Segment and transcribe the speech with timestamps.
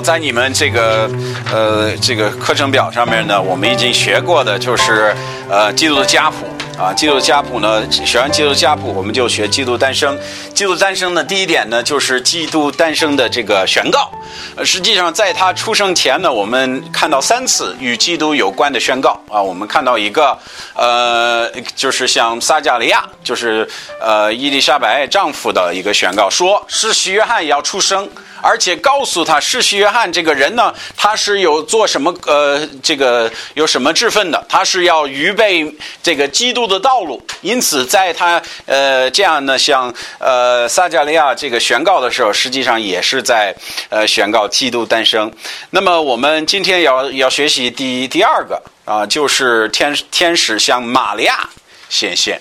[0.00, 1.10] 在你们这个
[1.52, 5.14] 呃这个课程表上面呢，我们已经学过的就是
[5.48, 6.46] 呃基督的家谱
[6.78, 10.18] 啊，基督的家谱呢，学完基督的家谱，我们就学基督诞生。
[10.54, 14.10] 基督诞生的第一点呢，就是基督诞生的这个宣告。
[14.56, 20.36] 呃，实际上在他出生前呢，我们看到三次与基督有关的宣告啊，我们看到一个
[20.74, 23.66] 呃，就是像撒加利亚，就是
[24.00, 28.08] 呃伊丽莎白丈夫的一个宣告，说是许约翰要出生。
[28.42, 34.44] 而且告诉他，世袭约翰这个人呢，他是有做什么呃，这个有什么志分的？
[34.48, 35.70] 他是要预备
[36.02, 37.24] 这个基督的道路。
[37.40, 43.54] 因此，在他呃这样呢，像呃撒加利亚这个宣告的时候，实际上也是在
[43.88, 45.32] 呃宣告基督诞生。
[45.70, 51.48] 那么，我们今天要要学习第第二个啊，就是天天使向玛利亚
[51.88, 52.40] 显现。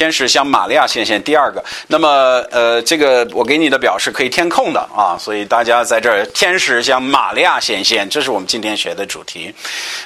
[0.00, 1.62] 天使向玛利亚显现，第二个。
[1.88, 9.54] 那么，呃，这个我给你的表是可以填空的啊，所以大家在这儿，天使向玛利亚显现，这是我们今天学的主题。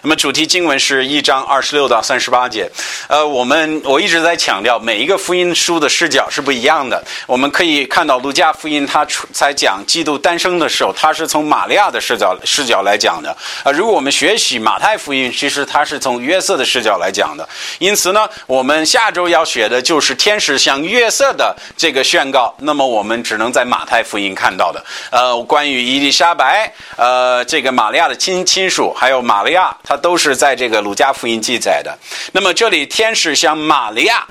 [0.03, 2.69] 那么，主题经文是一章二十六到三十八节。
[3.07, 7.01] 呃，我们我一直在强调，每一个福音书的视角是不一样的。
[7.29, 13.31] 我们可以看到，路加福音他在讲基督诞生的时候，他是从玛利亚的视角视角来讲的。
[13.63, 17.49] 啊，如果我们学习马太福音，其实他是从约瑟的视角来讲的。
[17.79, 19.84] 因此呢，我们下周要学的。
[19.85, 24.83] 就是天使向约瑟的这个宣告，那么我们只能在马太福音看到的。
[25.11, 31.97] 呃，关于伊丽莎白，呃，这个玛利亚的亲亲属，还有玛利亚，它都是在这个鲁加福音记载的。
[32.33, 34.27] 那么这里天使向玛利亚，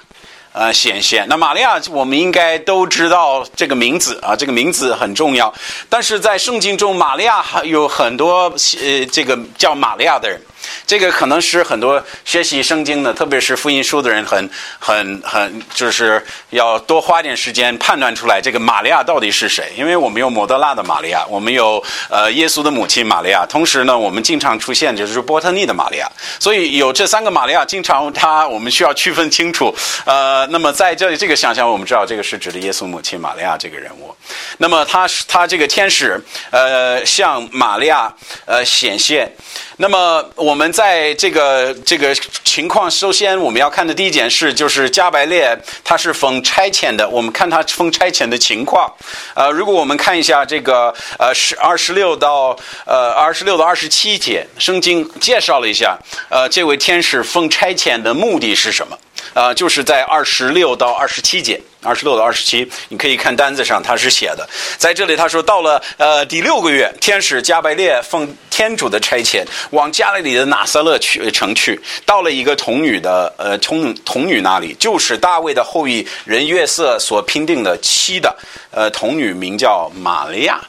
[0.54, 1.26] 呃，显现。
[1.30, 5.54] 那玛利亚，我们应该都知道这个名字啊，这个名字很重要。
[5.88, 10.42] 但是在圣经中，玛利亚还有很多呃，这个叫玛利亚的人。
[10.86, 19.72] 这个可能是很多学习圣经的，特别是福音书的人，很、很、很，就是要多花点时间判断出来这个玛利亚到底是谁。
[19.78, 26.10] 因为我们有摩德拉的玛利亚，我们有呃耶稣的母亲玛利亚，同时呢，我们经常出现就是波特尼的玛利亚。
[26.40, 29.74] 所以有这三个玛利亚，经常他我们需要区分清楚。
[30.06, 34.16] 呃，那么在这里这个想象，我们知道这个是指的耶稣母亲玛利亚这个人物。
[34.58, 36.22] 那么他是他这个天使
[36.52, 38.14] 呃向玛利亚
[38.46, 39.32] 呃显现。
[39.78, 47.10] 那么我我们在这个这个情况，首先我们要看的第一件事就是加百列他是封差遣的。
[47.10, 48.88] 我们看他封差遣的情况。
[49.34, 52.56] 呃，如果我们看一下这个呃十二十六到
[52.86, 55.98] 呃二十六到二十七节，圣经介绍了一下
[56.30, 58.96] 呃这位天使封差遣的目的是什么？
[59.34, 61.60] 呃，就是在二十六到二十七节。
[61.84, 64.48] 二十六到二十七，你可以看单子上，他是写的。
[64.78, 78.36] 在这里，他说到了呃第六个月，天使加百列奉天主的差遣，往加利里的拿撒勒去城去，到了一个童女的呃童童女那里，就是大卫的后裔人约瑟所拼定的妻的
[78.72, 80.62] 呃童女，名叫玛利亚。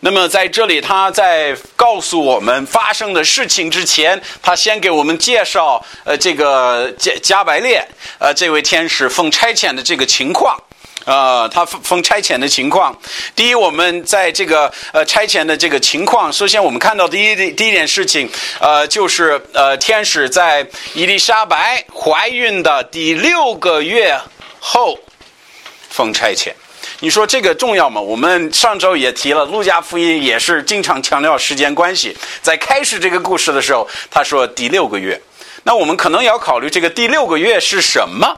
[0.00, 7.86] 那么在这里，他在告诉我们发生的事情之前，他先给我们介绍呃这个加加百列
[8.18, 10.56] 呃这位天使奉差遣的这个情况。
[11.04, 12.92] 呃，他奉差遣的情况。
[13.36, 18.28] 第一，我们在这个呃差遣的这个情况，首先我们看到第一第一件事情，
[18.58, 24.20] 呃，就是呃天使在伊丽莎白怀孕的第六个月
[24.58, 24.98] 后
[25.88, 26.52] 奉差遣。
[27.00, 28.00] 你说这个重要吗？
[28.00, 32.16] 我们上周也提了，路加福音也是经常强调时间关系。
[32.40, 35.20] 在开始这个故事的时候，他说第六个月。
[35.64, 38.34] 那我们可能要考虑这个第六个月是什么？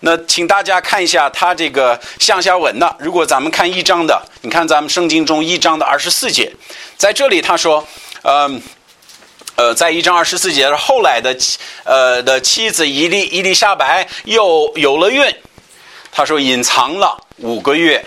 [0.00, 2.96] 那请大家看一下他这个向下文的。
[3.00, 6.52] 如果咱们看一章的，你看咱们圣经中一章的二十四节，
[6.96, 7.84] 在这里他说，
[8.22, 8.48] 呃，
[9.56, 11.36] 呃，在一章二十四节后来的
[11.82, 15.24] 呃的妻子伊丽伊丽莎白又有了孕，
[16.18, 18.04] 他说隐藏了五个月，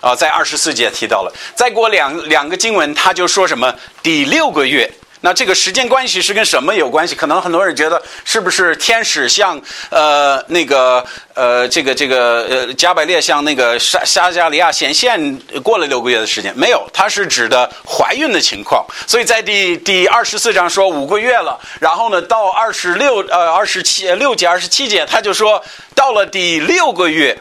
[0.00, 1.32] 啊，在二十四节提到了。
[1.54, 3.70] 再过两两个经文，他就说什么
[4.02, 4.90] 第六个月。
[5.22, 7.14] 那这个时间关系是跟什么有关系？
[7.14, 16.56] 可能很多人觉得是不是天使像呃那个呃这个这个呃加百列像那个沙沙加利亚显现过了六个月的时间？
[16.56, 18.82] 没有，它是指的怀孕的情况。
[19.06, 25.62] 所以在第第二十四章说五个月了，然后呢到二十六呃二十七六节二十七节他就说
[25.94, 27.38] 到了第六个月。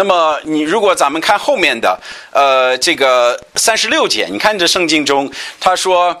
[0.00, 2.00] 那么你如果咱们看后面的
[2.32, 5.30] 呃这个三十六节，你看这圣经中
[5.60, 6.18] 他说。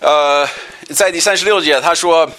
[0.00, 0.46] 呃，
[0.94, 2.30] 在第三十六节，他说，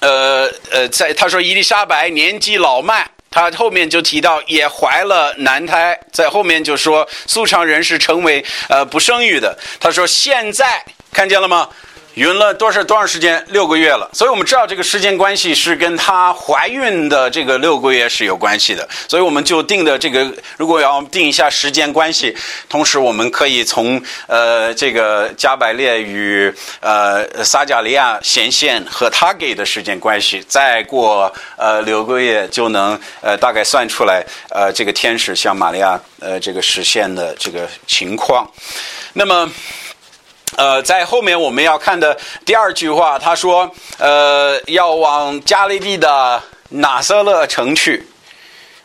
[0.00, 9.58] 呃呃，在他说伊丽莎白年纪老迈，他后面就提到也怀了男胎，在后面就说素常人是成为呃不生育的。
[9.80, 11.68] 他说现在看见了吗？
[12.14, 13.44] 孕了多少多长时间？
[13.48, 14.10] 六个月了。
[14.12, 18.86] 所以我们知道这个时间关系是跟她怀孕的这个六个月是有关系的。
[19.08, 22.36] 所以我们就定的这个，如果要定一下时间关系，
[22.68, 38.50] 同时我们可以从呃这个加百列与呃撒加利亚显现和他给的时间关系，再过呃六个月就能呃大概算出来呃这个天使向玛利亚呃这个实现的这个情况。
[39.12, 39.48] 那么。
[40.56, 48.06] 呃，在后面我们要看的第二句话，他说：“呃，要往加利利的拿撒勒城去。”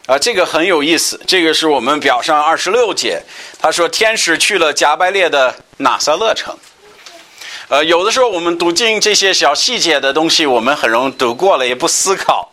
[0.05, 1.19] 啊，这个很有意思。
[1.25, 3.19] 这个是我们表上二十六节，
[3.59, 6.55] 他说天使去了加百列的拿撒勒城。
[7.69, 12.51] 呃，有的时候我们读经这些小细节的东西，我们很容易读过了，也不思考。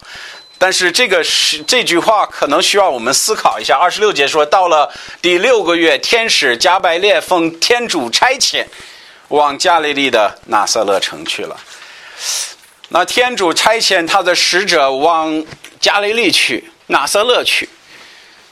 [0.56, 3.76] 但是这个是这句话可能需要我们思考一下。
[3.76, 8.64] 二十六节说到了第六个月，天使加百列奉天主差遣。
[9.32, 11.58] 往加利利的拿撒勒城去了。
[12.88, 15.44] 那天主差遣他的使者往
[15.80, 17.68] 加利利去，拿撒勒去。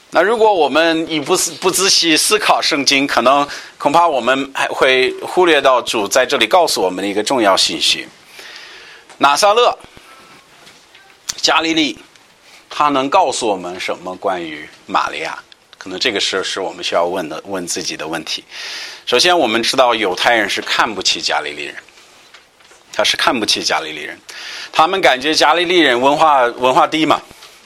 [0.09, 3.47] 那如果我们以不不仔细思考圣经，可能
[3.77, 8.07] 恐怕我们还会忽略到主在这里告诉我们的一个重要信息：
[9.19, 9.77] 拿撒勒、
[11.35, 11.99] 加利利，
[12.69, 15.37] 他能告诉我们什么关于玛利亚？
[15.81, 18.43] 可能这个是是我们需要问的，问自己的问题。
[19.07, 21.75] 首先，我们知道犹太人是看不起加利利人，
[22.93, 24.15] 他是看不起加利利人，
[24.71, 27.19] 他们感觉加利利人文化文化低嘛。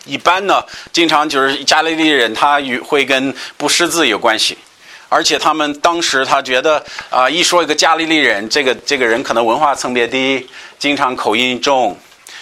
[0.06, 0.64] 一般呢，
[0.94, 4.58] 经常就是加利利人他与会跟不识字有关系，
[5.10, 10.48] 而且他们当时他觉得啊，一说一个加利利人，这个这个人可能文化层别低，
[10.80, 12.00] 经常口音重。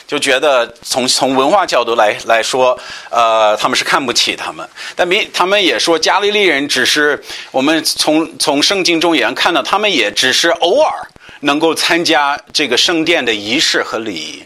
[0.08, 2.78] 就觉得从从文化角度来来说，
[3.10, 4.68] 呃，他们是看不起他们。
[4.96, 7.22] 但没，他们也说加利利人只是
[7.52, 10.92] 我们从从圣经中也能看到，他们也只是偶尔
[11.40, 14.44] 能够参加这个圣殿的仪式和礼仪，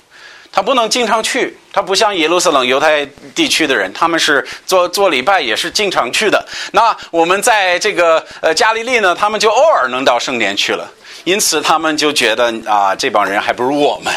[0.51, 1.57] 他不能经常去。
[1.73, 3.05] 他不像耶路撒冷犹太
[3.35, 6.43] 地区的人，他们是做做礼拜也是经常去的。
[6.71, 10.89] 那我们在这个呃加利利呢，他们就偶尔能到圣殿去了，
[11.23, 14.11] 因此他们就觉得啊，这帮人还不如我们。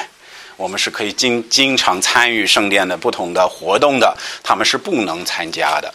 [0.61, 5.91] 我们是可以经经常参与圣殿的不同的活动的，他们是不能参加的。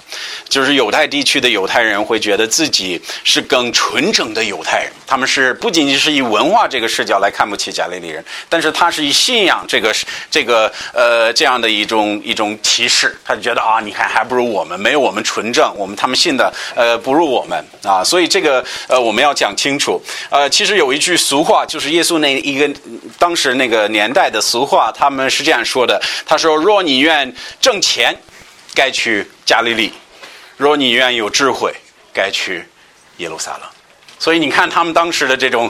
[0.50, 9.94] 就是犹太地区的犹太人会觉得自己是更纯正的犹太人，他们是不仅仅是以文化这个视角来看不起加利利人，但是他是以信仰这个
[10.32, 20.02] 这个呃这样的一种一种提示，他就觉得啊，你看还不如我们，没有我们纯正，我们他们信的呃不如我们啊，所以这个呃我们要讲清楚。
[20.32, 22.68] 呃，其实有一句俗话，就是耶稣那一个
[23.20, 24.42] 当时那个年代的。
[24.55, 28.18] 俗俗话，他们是这样说的：“他说，若你愿挣钱，
[28.74, 29.90] 该去加利利；
[30.56, 31.76] 若你愿有智慧，
[32.14, 32.64] 该去
[33.18, 33.64] 耶路撒冷。”
[34.18, 35.70] 所以你看，他们当时的这种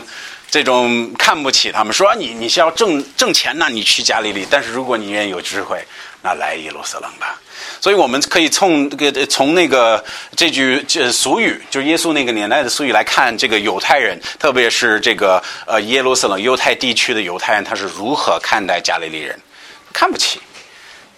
[0.50, 5.84] 这种看不起他们，说你你是要挣挣钱，那你去加利利；但是如果你愿意有智慧，
[6.22, 7.40] 那来耶路撒冷吧。
[7.82, 10.04] 所以我们可以从这个从那个
[10.36, 19.38] 这句这俗语，就是耶稣那个年代的俗语来看，这个犹太人，特别是这个呃耶路撒冷犹太地区的犹太人，他是如何看待加利利人？
[19.94, 20.40] 看不起，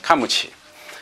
[0.02, 0.52] 看不起。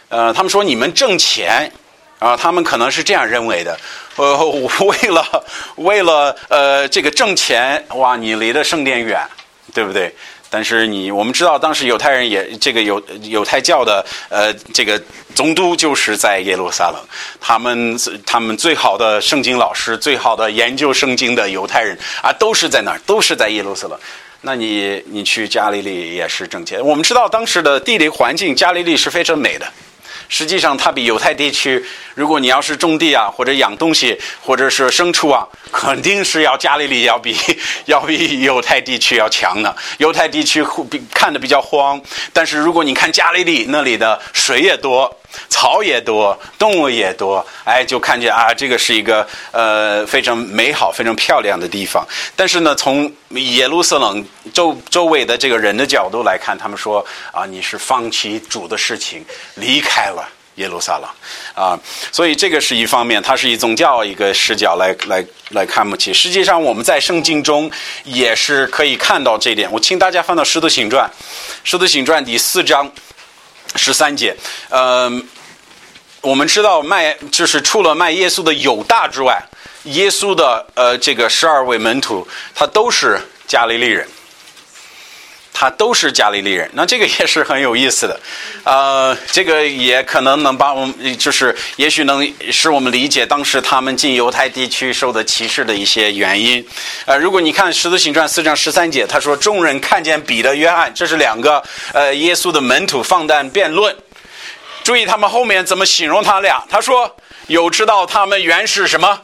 [0.10, 1.72] 呃，他们说你们挣钱
[2.20, 3.78] 啊，他们可能是这样认为的。
[4.16, 4.38] 呃，
[4.86, 5.46] 为了
[5.76, 9.22] 为了呃这个挣钱，哇，你离的圣殿远，
[9.74, 10.14] 对不对？
[10.50, 15.02] 但是你，我们知道当时犹太人也这个犹犹太教的呃这个
[15.34, 17.02] 总督就是在耶路撒冷，
[17.42, 24.00] 他们他们最好的圣经老师、最好的研究圣经的犹太人啊，都是在那儿，都是在耶路撒冷。
[24.42, 26.80] 那你你去加利利也是挣钱。
[26.86, 29.68] 我们知道当时的地理环境，加利利是非常美的。
[30.28, 37.36] 实际上，它比犹太地区，如果你要是种地啊，或者养东西，或者是牲畜啊，肯定是要加利利要比
[37.86, 39.76] 要比犹太地区要强的。
[39.98, 42.02] 犹太地区比看的比较荒，
[42.34, 45.16] 但是如果你看加利利那里的水也多。
[45.50, 52.06] 草也多，动物也多，哎，就看见啊，这个是一个呃非常美好、非常漂亮的地方。
[52.36, 59.26] 但是呢，从耶路撒冷周周围的这个人的角度来看，他们说啊，你是放弃主的事情，
[59.56, 61.10] 离开了耶路撒冷
[61.54, 61.80] 啊。
[62.12, 66.14] 所以这个是一方面，它是以宗教一个视角来来来看不起。
[66.14, 67.70] 实际上，我们在圣经中
[68.04, 69.72] 也是可以看到这一点。
[69.72, 71.10] 我请大家翻到《使徒行传》，
[71.64, 72.92] 《使徒行传》第四章。
[73.76, 74.36] 十三节，
[74.70, 75.28] 嗯，
[76.22, 79.44] 我们知道卖就是除了卖耶稣的犹大之外，
[79.84, 84.08] 耶稣的呃这个十二位门徒，他都是加利利人，
[85.58, 86.70] 他都是加利利人。
[86.74, 88.20] 那这个也是很有意思的，
[88.66, 96.64] 呃，这个也可能能把我们，就是也许能使我们理解当时他们进犹太地区受的歧视的一些原因。
[97.06, 103.96] 呃，如果你看《十字行传》四章十三节，他说众人看见彼得、约翰，这是两个呃耶稣的门徒放胆辩论。
[104.84, 106.62] 注意他们后面怎么形容他俩？
[106.70, 107.16] 他说
[107.48, 109.22] 有知道他们原是什么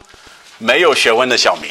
[0.57, 1.69] 没有学问的小民。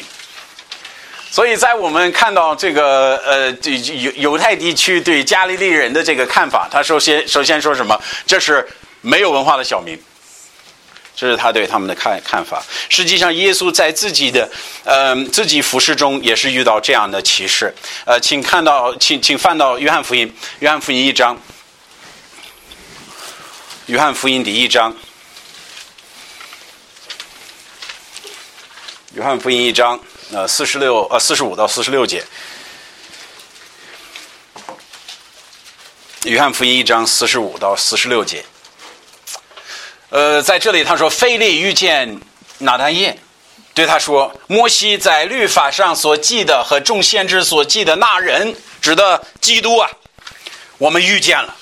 [1.31, 7.97] 所以在我们看到这个呃犹犹太地区对加利利人的这个看法，他首先首先说什么？
[8.27, 8.67] 这是
[8.99, 9.97] 没有文化的小民。
[11.15, 12.61] 这是他对他们的看看法。
[12.89, 14.49] 实际上，耶稣在自己的
[14.83, 17.73] 呃自己服饰中也是遇到这样的歧视。
[18.05, 21.39] 呃，请看到，请请翻到约翰福音，约翰福音一章。
[23.85, 24.95] 约翰福音第一章，
[29.13, 29.99] 约翰福音一章，
[30.33, 32.23] 呃，四十六呃四十五到四十六节。
[36.23, 38.45] 约翰福音一章四十五到四十六节。
[40.09, 42.17] 呃，在这里他说，菲利遇见
[42.59, 43.17] 拿单叶，
[43.73, 49.91] 对他说：“摩西在律法上所记的和众先知所记的那人，指的基督啊，
[50.77, 51.53] 我们遇见了，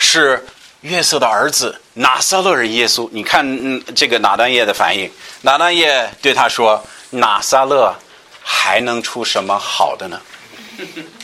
[0.00, 0.44] 是。”
[0.84, 7.94] 约瑟的儿子拿撒勒人耶稣，你看，嗯，这个拿单叶的反应，拿单叶对他说：“拿撒勒
[8.42, 10.20] 还能出什么好的呢？”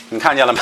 [0.09, 0.59] 你看见了吗？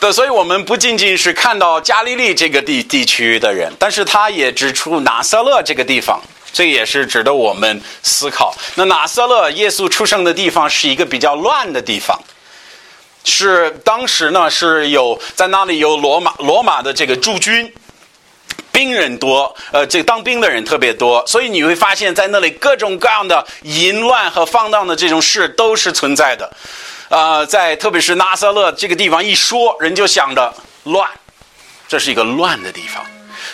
[0.00, 6.20] 对，所以我们不仅仅是看到加利利这个地地区的人，但是他也指出拿撒勒这个地方，
[6.52, 8.54] 这也是值得我们思考。
[8.74, 12.20] 那拿撒勒耶稣出生的地方是一个比较乱的地方。
[13.24, 17.72] 是当时呢，是有在那里有罗马罗马的这个驻军，
[18.74, 26.52] 兵人多，呃，这个当兵的人特别多，所以你会发现在那里各种各样的淫乱和放荡的这种事都是存在的，
[27.08, 30.52] 啊，在特别是拿撒勒这个地方一说，人就想着
[30.82, 31.08] 乱，
[31.86, 33.04] 这是一个乱的地方，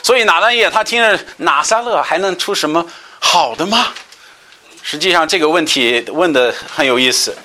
[0.03, 2.85] 所以拿单叶他听着拿撒勒还能出什么
[3.19, 3.89] 好的吗？
[4.83, 7.37] 实际上这个问题问的很有意思。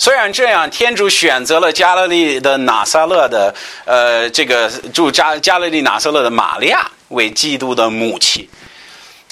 [0.00, 3.52] 虽然这样，天主选择了加勒利的拿撒勒的，
[3.84, 8.48] 呃，这个住加加勒利拿撒勒的玛利亚为基督的母亲，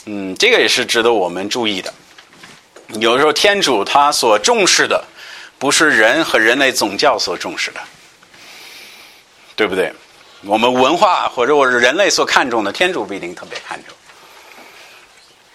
[0.05, 1.93] 嗯，这个也是值得我们注意的。
[3.01, 5.05] 有时候天主他所重视的，
[5.59, 7.81] 不是人和人类宗教所重视的，
[9.55, 9.93] 对不对？
[10.43, 13.95] 我们文化或者我是人类所看重的，天主不一定特别看重。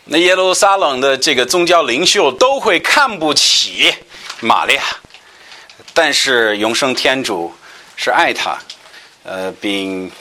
[0.04, 3.94] 那耶路撒冷的这个宗教领袖都会看不起。
[4.42, 4.84] 玛利亚，
[5.94, 7.54] 但是永生天主
[7.96, 8.58] 是爱他，
[9.24, 10.12] 呃，并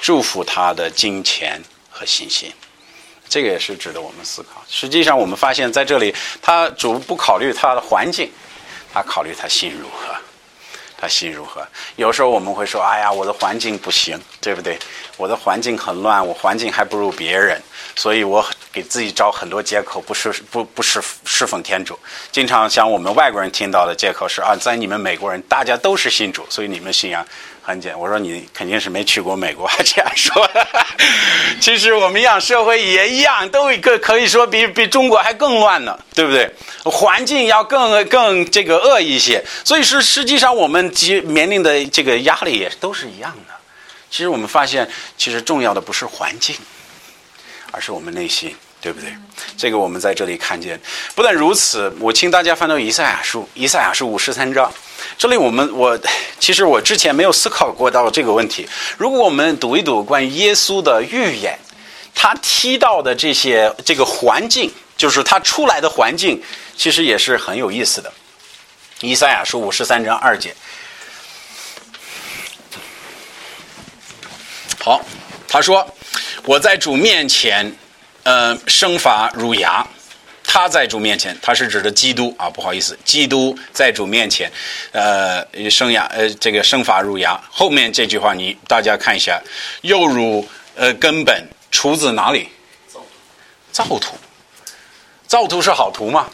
[0.00, 2.52] 祝福他的金钱和信心，
[3.28, 4.64] 这个也是值得我们思考。
[4.68, 8.30] 实际上，我们发现在这里，他主不考虑他的环境，
[8.92, 10.14] 他考虑他心如何，
[10.96, 11.66] 他心如何。
[11.96, 14.78] 有时候我们会说：“哎呀，我的环境不行，对不对？
[15.16, 17.60] 我的环境很乱，我环境还不如别人。”
[17.96, 18.44] 所以我
[18.78, 21.98] 给自己找很多借口，不是不不是侍奉天主。
[22.30, 27.26] 经常像我们外国人听到的借口是啊，在你们美国人大家都是信主，所以你们信仰
[27.60, 27.98] 很简。
[27.98, 30.48] 我说你肯定是没去过美国，还这样说。
[31.60, 36.48] 其实我们一样社会也一样，都一个可以说比比中国还更乱呢，对不对？
[36.84, 43.54] 环境要更更这个恶一些，所以是实际上我们及面临的这个压力也都是一样的。
[44.08, 46.54] 其实我们发现，其实重要的不是环境。
[47.70, 49.12] 而是我们内心，对不对？
[49.56, 50.80] 这个我们在这里看见。
[51.14, 54.72] 不但如此，我请大家翻到以赛亚书，以赛亚书五十三章。
[55.16, 55.98] 这里我们我
[56.38, 58.68] 其实我之前没有思考过到这个问题。
[58.96, 61.58] 如果我们读一读关于耶稣的预言，
[62.14, 66.42] 他提到的这些这个环境，就是他出来的环境，
[66.76, 68.12] 其实也是很有意思的。
[69.00, 70.54] 以赛亚书五十三章二节。
[74.80, 75.00] 好，
[75.48, 75.86] 他说。
[76.44, 77.76] 我在主面前，
[78.22, 79.86] 呃，生发如牙。
[80.50, 84.50] 他在主面前，他是指的基督啊，不好意思，基督在主面前，
[84.92, 87.38] 呃，生牙，呃，这个生发如牙。
[87.50, 89.38] 后面这句话你大家看一下，
[89.82, 92.48] 又如呃根本出自哪里？
[93.70, 94.16] 造土，
[95.26, 96.30] 造土是好土吗？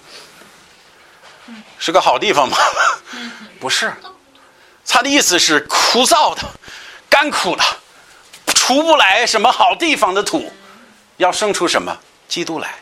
[1.76, 2.57] 是个好地方吗？
[3.59, 3.93] 不是，
[4.87, 6.43] 他的意思是枯燥的，
[7.11, 7.64] 干枯的。
[8.55, 10.50] 出不来什么好地方的土，
[11.16, 11.97] 要生出什么
[12.28, 12.75] 基督来，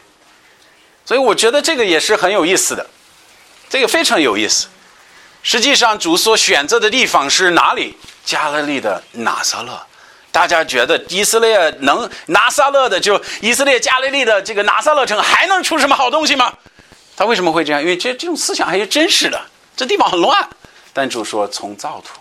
[1.04, 2.86] 所以我觉得这个也是很有意思的，
[3.68, 4.68] 这个非常有意思。
[5.42, 7.96] 实际上主所选择的地方是哪里？
[8.24, 9.80] 加勒利的拿撒勒。
[10.30, 16.52] 大家觉得以色列能拿撒勒的，就以色列加勒利的这个拿撒勒城还能出什么好东西吗？
[17.16, 17.82] 他为什么会这样？
[17.82, 19.38] 因为这这种思想还是真实的。
[19.76, 20.48] 这地方很乱，
[20.92, 22.18] 但主说从造土。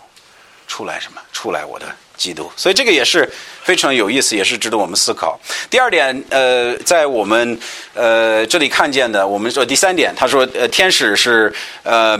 [0.66, 1.20] 出来什么？
[1.32, 2.50] 出来我的基督。
[2.56, 3.30] 所以这个也是
[3.62, 5.38] 非常有意思，也是值得我们思考。
[5.70, 7.58] 第二点，呃，在我们
[7.94, 11.52] 呃这里看见的，我们说第三点，他说，呃，天使是
[11.82, 12.18] 呃，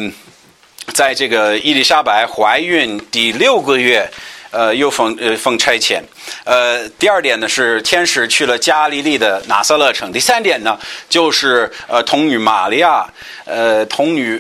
[0.93, 4.09] 在这个伊丽莎白怀孕第六个月。
[4.55, 5.99] 呃，又奉呃奉差遣。
[6.45, 10.13] 呃，第二点呢是天使去了加利利的拿撒勒城。
[10.13, 13.11] 第三点呢就是呃童女玛利亚，
[13.47, 14.37] 呃童女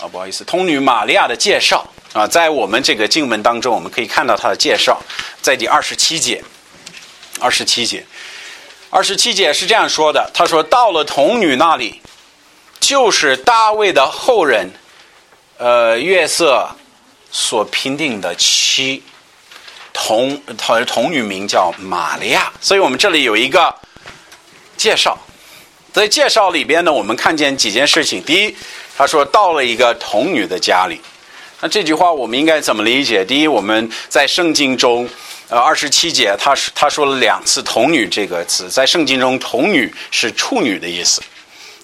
[0.00, 5.00] 啊不好意思，童女玛利亚的介绍啊，在我们这个经文当中，我们可以看到他的介绍，
[5.40, 6.42] 在第二十七节。
[7.42, 8.04] 二十七节，
[8.90, 12.02] 二十七节是这样说的：他说到了童女那里，
[12.78, 14.70] 就是大卫的后人，
[15.56, 16.68] 呃约瑟
[17.30, 19.02] 所评定的妻。
[19.94, 23.74] 童童童女名叫玛利亚，所以我们这里有一个
[24.76, 25.18] 介绍。
[25.94, 28.22] 在介绍里边呢，我们看见几件事情。
[28.22, 28.54] 第一，
[28.98, 31.00] 他说到了一个童女的家里。
[31.60, 33.24] 那这句话我们应该怎么理解？
[33.24, 35.08] 第一，我们在圣经中，
[35.48, 41.22] 呃，二十七节，他是他说了两次“童女”这个词，在圣经中，“童女”是处女的意思。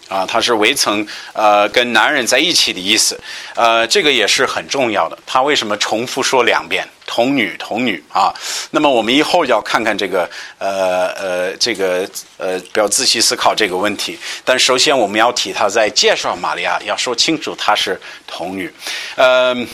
[0.08, 3.20] 啊，他是未曾呃跟男人在一起的意思，
[3.54, 5.18] 呃，这个也是很重要的。
[5.26, 8.34] 他为什么重复说两遍“童女，童女”啊？
[8.70, 14.18] 那么我们以后要看看这个呃呃这个呃，不要仔细思考这个问题。
[14.44, 18.72] 但首先我们要提他在介绍玛利亚，要说清楚她是童女。
[19.14, 19.66] 嗯，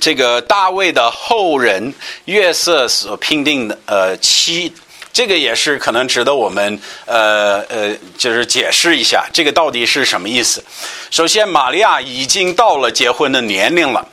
[0.00, 4.72] 这个大卫的后人约瑟所聘定的呃妻。
[5.12, 10.60] 这个也是可能值得我们呃呃，就是解释一下，这个到底是什么意思。
[11.08, 14.08] 首先，玛利亚已经到了结婚的年龄了，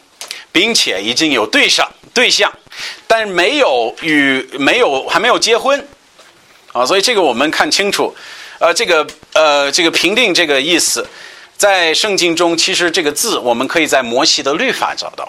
[0.51, 2.51] 并且已经有对象对象，
[3.07, 5.87] 但没有与没有还没有结婚
[6.71, 8.15] 啊，所以这个我们看清楚。
[8.59, 11.03] 呃，这个呃这个评定这个意思，
[11.57, 15.27] 在圣经中其实这个字我们可以在摩西的律法找到。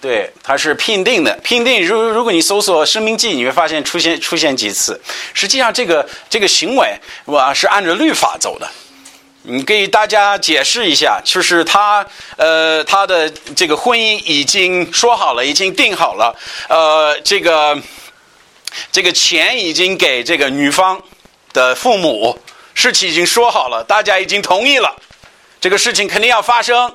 [0.00, 1.38] 对，它是聘定的。
[1.44, 4.98] 聘定，如如果你搜索《生命记》，你会发现出现出现几次。
[5.34, 8.66] 实际上，这个这个行为，我是按照律法走的。
[9.42, 12.06] 你给大家解释一下，就是他
[12.36, 16.36] 呃，他的这个婚姻已经说好了，已经定好了。
[16.68, 17.80] 呃，这个
[18.92, 21.02] 这个钱已经给这个女方
[21.54, 22.38] 的父母，
[22.74, 24.94] 事情已经说好了，大家已经同意了，
[25.58, 26.94] 这个事情肯定要发生。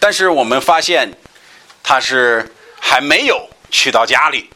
[0.00, 1.12] 但是我们发现，
[1.82, 4.48] 他是还没有去到家里，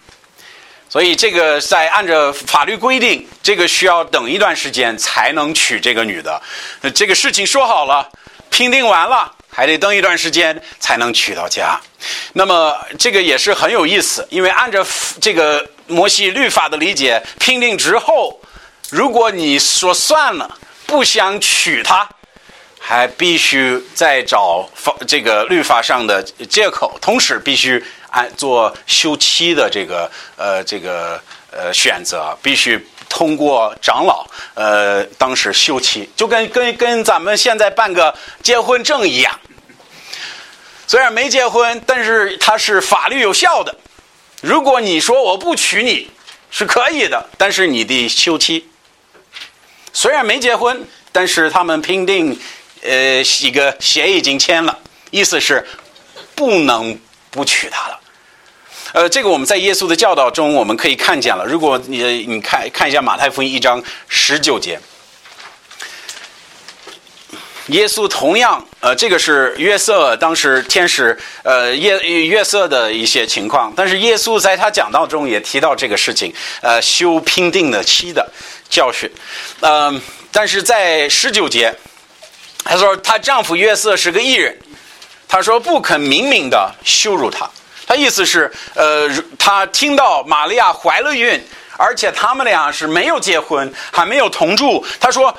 [0.88, 6.40] 所以这个在按照法律规定，这个需要等一段时间才能娶这个女的。
[6.94, 8.08] 这个事情说好了，
[8.50, 11.78] 评定完了，还得等一段时间才能娶到家。
[12.32, 14.84] 那么这个也是很有意思，因为按照
[15.20, 18.40] 这个摩西律法的理解，评定之后，
[18.90, 22.08] 如果你说算了，不想娶她。
[22.80, 39.38] 还必须再找法这个律法上的借口，同时必须按做休妻的这个呃这个呃选择，必须通过长老呃当时休妻，就跟跟跟咱们现在办个结婚证一样。
[40.86, 43.74] 虽然没结婚，但是它是法律有效的。
[44.40, 46.10] 如果你说我不娶你
[46.50, 48.68] 是可以的，但是你得休妻。
[49.92, 52.38] 虽然没结婚，但是他们评定。
[52.80, 54.78] 呃，一个协议已经签了，
[55.10, 55.66] 意思是
[56.36, 56.96] 不能
[57.38, 58.00] 不娶她了。
[58.92, 61.46] 呃，这个我们在耶稣的教导中我们可以看见了。
[61.46, 64.80] 如果你你看看一下马太福音一章十九节，
[67.66, 71.96] 耶稣同样呃，这个是约瑟当时天使呃约
[72.26, 78.28] 约瑟的一些情况，但是耶稣在他讲道中也提到这个事情，呃，修拼定的妻的
[78.68, 79.08] 教训。
[79.60, 81.72] 嗯，但是在十九节。
[82.64, 84.54] 他说：“她丈夫约瑟是个艺人。”
[85.28, 87.48] 他说：“不肯明明的羞辱他，
[87.86, 89.06] 他意思是，呃，
[89.38, 91.38] 他听到玛利亚怀了孕，
[91.76, 94.82] 而且他们俩是没有结婚，还没有同住。
[94.98, 95.36] 他说：“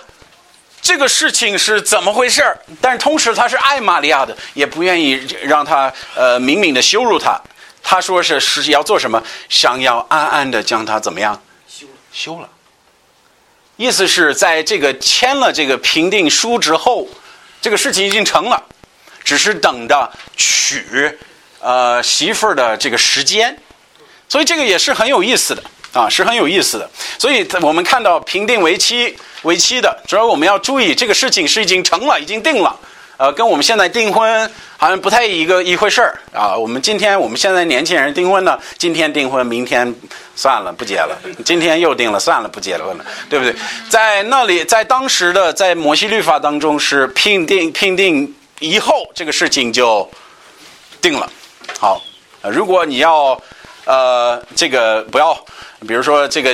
[0.80, 7.42] 这个事情是怎么回事？”但同时，他是爱玛利亚的，也不愿意让他呃明明的羞辱他。
[7.82, 9.22] 他说：“是是要做什么？
[9.50, 11.42] 想要暗暗的将她怎么样？
[11.68, 12.48] 休，休了。”
[13.78, 17.08] 意思是在这个签了这个评定书之后，
[17.62, 18.62] 这个事情已经成了，
[19.30, 20.84] 只是等着娶
[21.60, 23.56] 呃媳妇儿的这个时间，
[24.28, 25.62] 所以这个也是很有意思的
[25.94, 26.90] 啊，是很有意思的。
[27.20, 32.76] 所以我们看到评定为妻为妻的，主要我们要注意这个事情是已经成了，已经定了。
[33.18, 36.58] 呃，跟我们现在订婚好像不太一个一回事儿啊。
[36.58, 39.94] 我们今天我们现在年轻人订婚呢，今天订婚，明天
[40.36, 41.16] 算了不结了，
[41.46, 42.96] 今天又订了，算了不结了，
[43.30, 43.54] 对不对？
[43.90, 50.10] 在那里，在当时的在摩西律法当中是聘定聘定以后，这个事情就
[51.02, 51.32] 定了。
[51.80, 52.02] 好，
[52.44, 53.42] 如果你要
[53.86, 55.34] 呃这个不要，
[55.88, 56.54] 比如说这个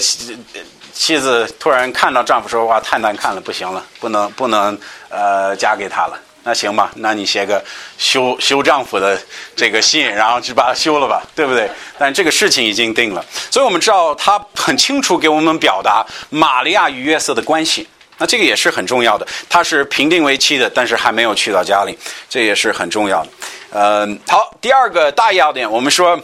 [0.94, 4.78] 妻子突然看到丈夫说话太难看了，不行了，不能不能
[5.10, 6.20] 呃嫁给他了。
[6.44, 7.64] 那行吧， 那你写个
[7.98, 9.20] 休休丈夫的
[9.56, 11.68] 这个信，然后就把他休了吧，对不对？
[11.98, 17.88] 但这个事情已经定了，所以我们知道他很清楚给我们表达玛利亚与约瑟的关系。
[18.18, 21.98] 那这个也是很重要的，他是平定为妻的，但是还没有去到家里，
[22.30, 23.30] 这也是很重要的。
[23.72, 26.20] 嗯，好，第二个大要点，我们说，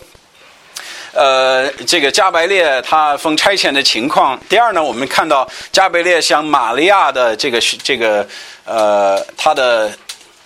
[1.14, 4.40] 呃，这个加百列他封差遣的情况。
[4.48, 8.28] 第二呢，我们看到加百列向玛利亚的这个这个
[8.66, 9.92] 呃他的。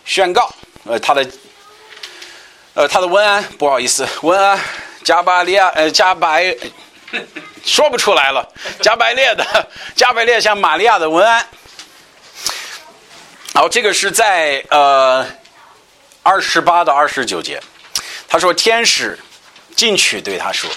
[0.07, 0.53] 宣告，
[0.83, 1.27] 呃，他的，
[2.75, 4.55] 呃，他的文安，不好意思，文安，
[5.03, 6.55] 加百列，呃，加百，
[7.65, 8.47] 说不出来了，
[8.81, 11.47] 加百列的， 加百列像玛利亚的文安。
[13.53, 15.25] 好，这个是在呃
[16.23, 17.61] 二十八到二十九节，
[18.27, 19.17] 他说天使
[19.75, 20.69] 进去对他说，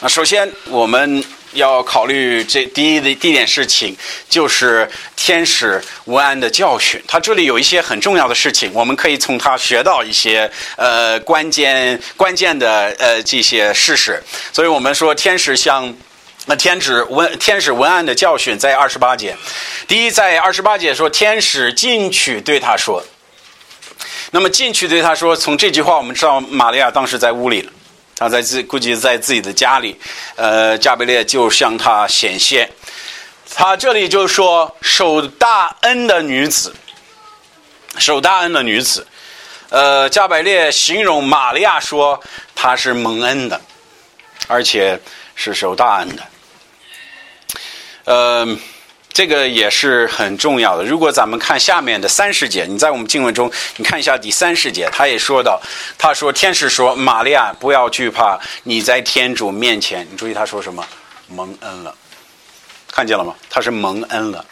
[0.00, 1.24] 那首先我们。
[1.52, 3.96] 要考虑这第一的第一点事情，
[4.28, 7.02] 就是天使文安的教训。
[7.06, 14.22] 他这里有一些很重要的事情，我们可以从他学到一些呃关键关键的呃这些事实。
[14.52, 15.94] 所以我们说天使像
[16.46, 19.36] 那天使文天使文案的教训在二十八节。
[19.86, 23.04] 第一，在二十八节说天使进去对他说，
[24.30, 27.70] 那么进去对他说，从这句话我们知道玛利亚当时在屋里了。
[28.22, 29.98] 他在自估计在自己的家里，
[30.36, 32.70] 呃，加贝列就向他显现。
[33.52, 36.72] 他这里就说守大恩的女子，
[37.98, 39.04] 守大恩的女子。
[39.70, 42.22] 呃，加百列形容玛利亚说
[42.54, 43.60] 她是蒙恩的，
[44.46, 45.00] 而且
[45.34, 46.22] 是守大恩的。
[48.04, 48.56] 呃。
[49.12, 50.84] 这个也是很重要的。
[50.84, 55.60] 如果咱们看下面的三十节，你在我们经文中，你看一下第三十节，他也说到，
[55.98, 60.82] 他说天使说玛利亚不要惧怕，你在天主面前，你注意他说什么，
[61.28, 61.94] 蒙恩了，
[62.90, 63.34] 看见了吗？
[63.50, 64.44] 他是蒙恩了。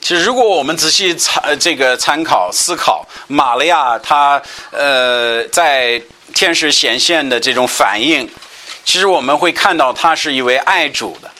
[0.00, 5.98] 其实如果我们仔细参这个参考思考，玛利亚她呃在
[6.34, 8.28] 天使显现的这种反应，
[8.84, 11.30] 其实我们会看到她是一位爱主的。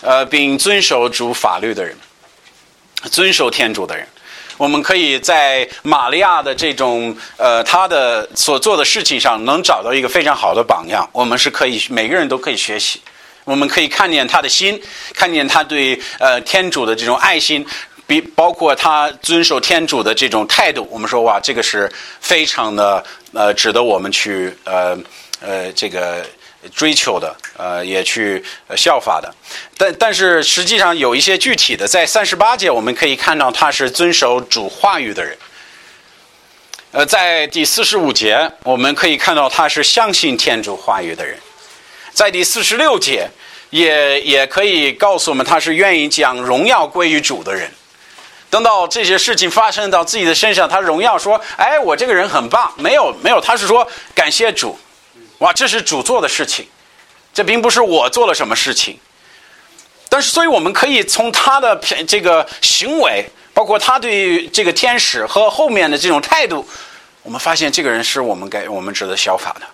[0.00, 1.96] 呃，并遵守主法律的人，
[3.10, 4.06] 遵守天主的人，
[4.56, 11.08] 我们可以在玛利亚的这种呃，他的所做的事情上，能找到一个非常好的榜样。
[11.12, 13.00] 我们是可以每个人都可以学习，
[13.44, 14.80] 我们可以看见他的心，
[15.14, 17.66] 看见他对呃天主的这种爱心，
[18.06, 20.86] 比包括他遵守天主的这种态度。
[20.90, 24.96] 我们说哇，这个是非常的呃，值得我们去呃
[25.40, 26.24] 呃这个。
[26.74, 28.44] 追求的，呃，也去
[28.76, 29.32] 效法的，
[29.76, 35.38] 但但是实际上有一些具体的，在三十八节我们可以看到他是遵守主话语的人，
[36.90, 41.38] 呃，在第四十五节我们可以看到他是相信天主话语的人，
[42.12, 43.28] 在第四十六节
[43.70, 47.70] 也也可以告诉我们他是愿意将荣耀归于主的人。
[48.50, 54.78] 等到这些事情发生到自己的身上，他荣耀说：“哎，我这个人很棒。”没有没有，他是说感谢主。
[55.38, 56.66] 哇，这是主做的事情，
[57.32, 58.98] 这并不是我做了什么事情。
[60.08, 66.66] 但是，所以我们可以从他的这个行为，包括他对这个天使和后面的这种态度，
[67.22, 69.66] 我们发现这个人是我们该我们值得效法的。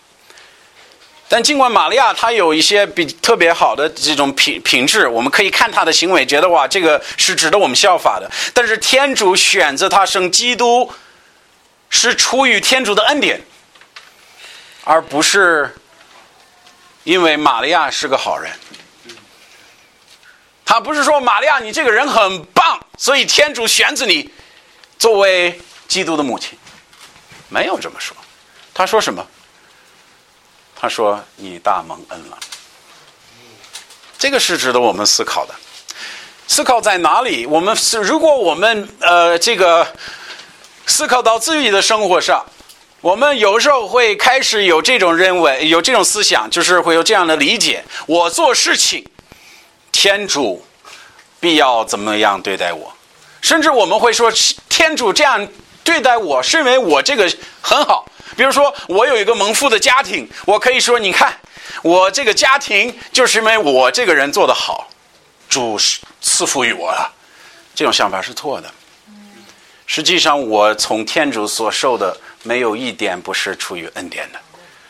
[1.29, 8.31] 但尽管玛利亚她有一些比特别好的这种品品质，我们可以看她的行为，觉得哇，这个是值得我们效法的。
[8.53, 10.93] 但是天主选择她生基督，
[11.89, 13.41] 是出于天主的恩典。
[14.85, 15.75] 而不是
[17.05, 18.53] 因为玛利亚是个好人，
[20.65, 24.31] 他不是说玛利亚你这个人很棒，所以天主选择你
[24.99, 26.59] 作为基督的母亲，
[27.49, 28.15] 没有这么说。
[28.75, 29.27] 他说什么？
[30.77, 32.39] 他说你大蒙恩了。
[34.19, 35.55] 这个是值得我们思考的。
[36.47, 37.47] 思考在哪里？
[37.47, 39.87] 我们是如果我们呃这个
[40.87, 42.45] 思考到自己的生活上。
[43.05, 49.07] 我们有时候会开始有这种认为，有这种思想，就是会有这样的理解：我做事情，
[49.93, 50.65] 天主
[51.39, 52.91] 必要怎么样对待我？
[53.43, 54.33] 甚至我们会说，
[54.71, 55.47] 天主这样
[55.85, 58.07] 对待我是因为我这个很好。
[58.39, 61.39] 比如说，我有一个蒙福的家庭，我可以说，你看，
[61.83, 64.89] 我这个家庭就是因为我这个人做得好，
[65.51, 65.79] 主
[66.23, 67.13] 赐福于我了。
[67.75, 68.73] 这种想法是错的。
[69.85, 72.17] 实际上，我从天主所受的。
[72.45, 74.39] 没有一点不是出于恩典的，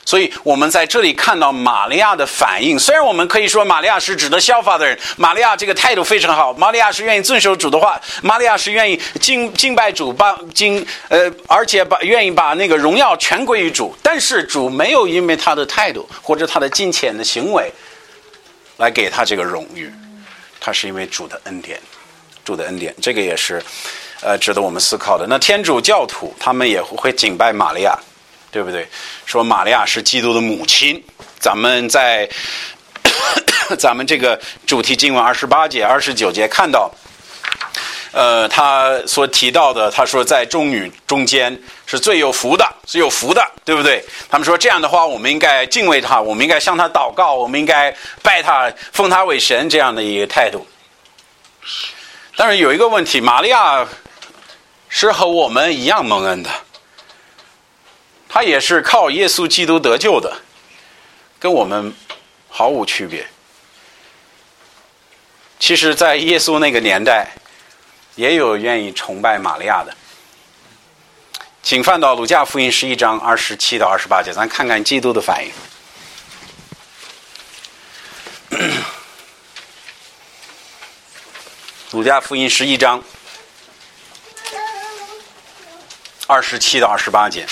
[0.05, 2.79] 所以我们在这里看到玛利亚的反应。
[2.79, 13.97] 虽然我们可以说玛利亚是值得效法的人，玛利亚这个态度非常好，玛利亚是愿意遵守主的话，玛利亚是愿意敬敬拜主，把敬呃，而且把愿意把那个荣耀全归于主。
[14.03, 17.73] 但是主没有因为他的态度或者他的金钱的行为
[18.77, 19.90] 来给他这个荣誉，
[20.61, 21.81] 他是因为主的恩典，
[22.45, 23.62] 主的恩典，这个也是
[24.25, 25.27] 呃值得我们思考的。
[25.29, 27.97] 那天主教徒他们也会敬拜玛利亚。
[28.55, 28.87] 对不对？
[29.27, 31.03] 说玛利亚是基督的母亲，
[31.41, 32.29] 咱们在
[33.77, 36.89] 咱们这个主题经文二十八节、二十九节看到，
[38.13, 44.05] 呃，他所提到的，他说在众女中间是最有福的，是有福的，对不对？
[44.31, 50.65] 他们说这样的话，我们应该敬畏他，我们应该向他祷告，我们应该拜他，奉他为神，这样的一个态度。
[52.37, 53.85] 但是有一个问题，玛利亚
[54.97, 56.49] 是和我们一样蒙恩的。
[58.29, 60.41] 他也是靠耶稣基督得救的，
[61.41, 61.93] 跟我们
[62.49, 63.27] 毫无区别。
[65.59, 67.33] 其实，在耶稣那个年代，
[68.15, 69.93] 也有愿意崇拜玛利亚的。
[71.61, 75.51] 请翻到《鲁加福音》十一章二十七到二十八节，咱看看基督的反应。
[81.91, 83.03] 《鲁加福音》十一章
[86.27, 87.47] 二十七到二十八节。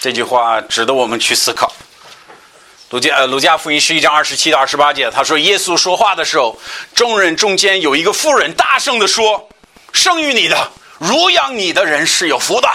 [0.00, 1.72] 这句话值得我们去思考。
[2.90, 6.60] 鲁加呃，鲁加福音十一章二十七到二十八节，他说：“耶稣说话的时候，
[6.94, 9.48] 众人中间有一个妇人大声的说
[9.94, 12.68] ：‘生育你的，乳养你的人是有福的。’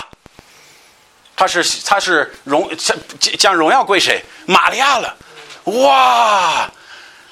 [1.36, 2.98] 他是他是荣将
[3.38, 4.24] 将荣耀归谁？
[4.48, 5.16] 玛利亚了。
[5.66, 6.72] 哇，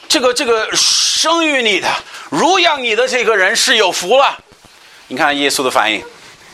[0.07, 1.89] 这个这个生育你的、
[2.29, 4.37] 乳养你的这个人是有福了。
[5.07, 6.03] 你看耶稣的反应，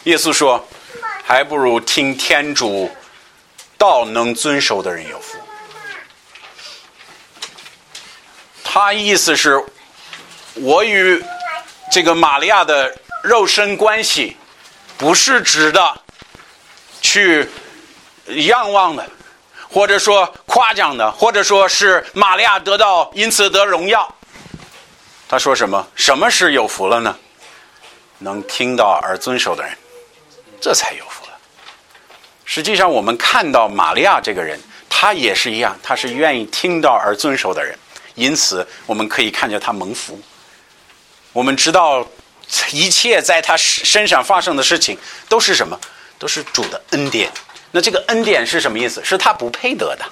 [0.04, 0.66] 耶稣说
[1.24, 2.90] ：‘还不如听天主。’
[3.78, 5.40] 道能遵守的人有福。
[8.64, 9.60] 他意思是，
[10.54, 11.20] 我与
[11.92, 14.38] 这个玛利亚的肉身关系，
[15.00, 16.00] 不是指的
[17.02, 17.50] 去
[18.28, 19.10] 仰望的，
[19.68, 24.16] 或者说夸奖的，或者说是玛利亚得到因此得荣耀。
[25.28, 25.88] 他说什么？
[25.96, 27.18] 什么是有福了呢？
[28.22, 29.78] 能听到而遵守的人，
[30.62, 31.32] 这才有福了。
[32.46, 37.78] 实际上，我们看到玛利亚这个人，他也是一样，他是愿意听到而遵守的人，
[38.16, 40.20] 因此我们可以看见他蒙福。
[41.34, 42.06] 我们知道
[42.72, 44.98] 一切在他身上发生的事情
[45.30, 45.80] 都是什么？
[46.20, 47.32] 都是主的恩典。
[47.72, 49.02] 那这个恩典是什么意思？
[49.04, 50.06] 是他不配得的，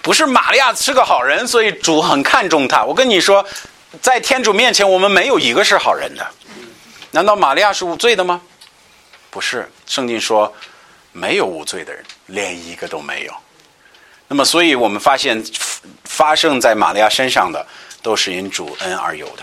[0.00, 2.84] 不是玛利亚是个好人，所以主很看重他。
[2.84, 3.44] 我跟你说，
[4.00, 6.24] 在天主面前，我们没有一个是好人的。
[7.16, 8.42] 难道玛利亚是无罪的吗？
[9.30, 10.54] 不是，圣经说。
[11.12, 13.32] 没有无罪的人，连一个都没有。
[14.28, 15.42] 那么，所以我们发现
[16.04, 17.66] 发生在玛利亚身上的
[18.02, 19.42] 都是因主恩而有的。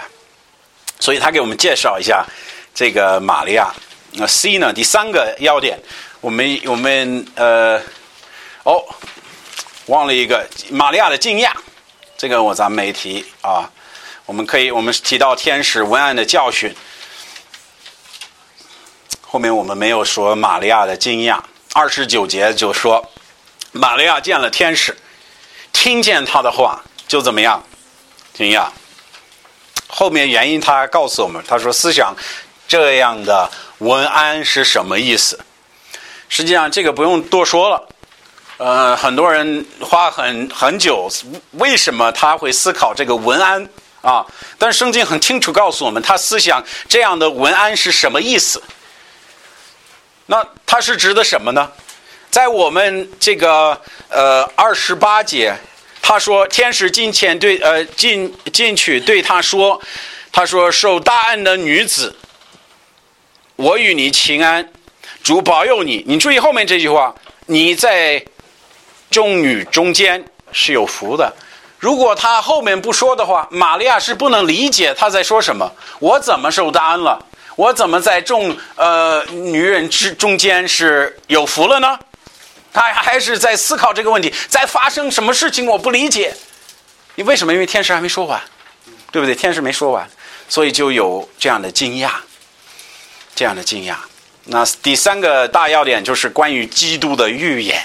[1.00, 2.24] 所以他给我们介绍一下
[2.76, 3.74] 这个玛利亚。
[4.12, 4.72] 那 C 呢？
[4.72, 5.80] 第三个要点，
[6.22, 7.82] 我们我们呃，
[8.62, 8.86] 哦，
[9.88, 11.52] 忘了一个玛利亚的惊讶，
[12.16, 13.68] 这个我咱没提啊。
[14.28, 16.72] 我们可以我们提到天使文案的教训，
[19.34, 21.40] 后面我们没有说玛利亚的惊讶。
[21.74, 23.04] 二十九节就说，
[23.72, 24.96] 玛利亚见了天使，
[25.72, 27.64] 听见他的话就怎么样？
[28.36, 28.68] 惊讶。
[29.88, 32.16] 后面原因他告诉我们，他说：“思想
[32.68, 35.40] 这样的文安是什么意思？”
[36.30, 37.90] 实际上这个不用多说了。
[38.58, 41.10] 呃，很多人花很很久，
[41.54, 43.68] 为什么他会思考这个文安
[44.04, 44.24] 啊？
[44.60, 48.62] 但圣经很清楚告诉我们，他思想这样的文安是什么意思？
[50.34, 51.72] 那它是指的什么呢？
[52.32, 55.56] 在我们这个呃二十八节，
[56.02, 59.80] 他说天使进前对呃进进去对他说，
[60.32, 62.16] 他说受大恩的女子，
[63.58, 64.68] 我与你请安，
[65.22, 66.04] 主保佑你。
[66.08, 67.14] 你注意后面这句话，
[67.46, 68.26] 你在
[69.12, 71.32] 众女中间是有福的。
[71.78, 75.72] 如果他后面不说的话，玛利亚是不能理解他在说什么。
[76.00, 77.24] 我怎么受大恩了？
[77.56, 82.00] 我怎么在众呃女人之中间是有福了呢？
[82.72, 85.66] 他还是在思考这个问题，在发生什么事情？
[85.68, 86.34] 我不理解。
[87.16, 87.54] 你为什么？
[87.54, 88.42] 因为天使还没说完，
[89.12, 89.36] 对不对？
[89.36, 90.10] 天使没说完，
[90.50, 92.10] 所以就有这样的惊讶，
[93.36, 93.96] 这样的惊讶。
[94.46, 97.80] 那第三个大要点就是关于基督的预言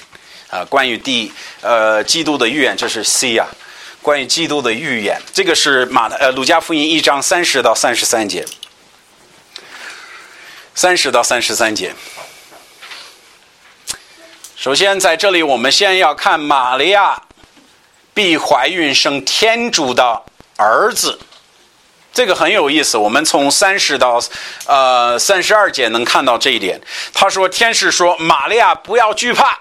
[0.48, 3.46] 啊，关于第呃基督的预言，这是 C 啊。
[4.00, 8.46] 关于基督的预言，这个是马呃鲁加福音一章三十到三十三节。
[10.78, 11.92] 三十到三十三节，
[14.54, 17.20] 首先，在这里我们先要看玛利亚
[18.14, 20.22] 必怀孕生天主的
[20.56, 21.18] 儿子，
[22.14, 22.96] 这个很有意思。
[22.96, 24.22] 我们从三十到
[24.66, 26.80] 呃三十二节能看到这一点。
[27.12, 29.58] 他说：“天使说，玛利亚不要惧怕，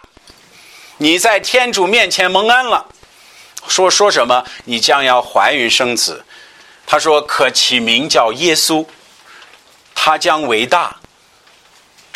[0.97, 2.85] 你在天主面前蒙恩了。
[3.67, 4.45] 说说什么？
[4.65, 6.23] 你将要怀孕生子。
[6.85, 8.85] 他说可起名叫耶稣，
[9.95, 10.95] 他将为大，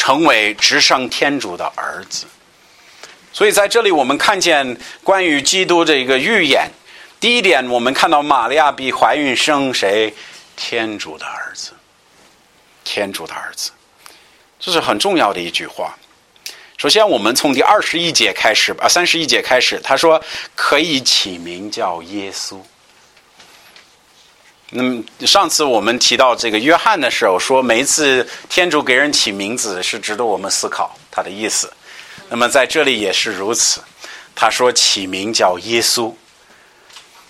[0.02, 2.26] 成为直上天主的儿子。”
[3.32, 6.68] 所以在这里，我们看见关于基督的一个预言。
[7.20, 10.12] 第一点，我们看到玛利亚比怀孕生谁？
[10.56, 11.74] 天主的儿子。
[12.84, 13.70] 天主的儿子，
[14.60, 15.96] 这是很重要的一句话。
[16.78, 20.20] 首先，我们从第二十一节开始吧，三十一节开始，他说
[20.56, 22.58] 可以起名叫耶稣。
[24.74, 31.72] 那么上次我们提到这个约翰的时候，说每一次天主给人起名字是值得我们思考他的意思。
[32.30, 33.82] 那么在这里也是如此，
[34.34, 36.14] 他说起名叫耶稣。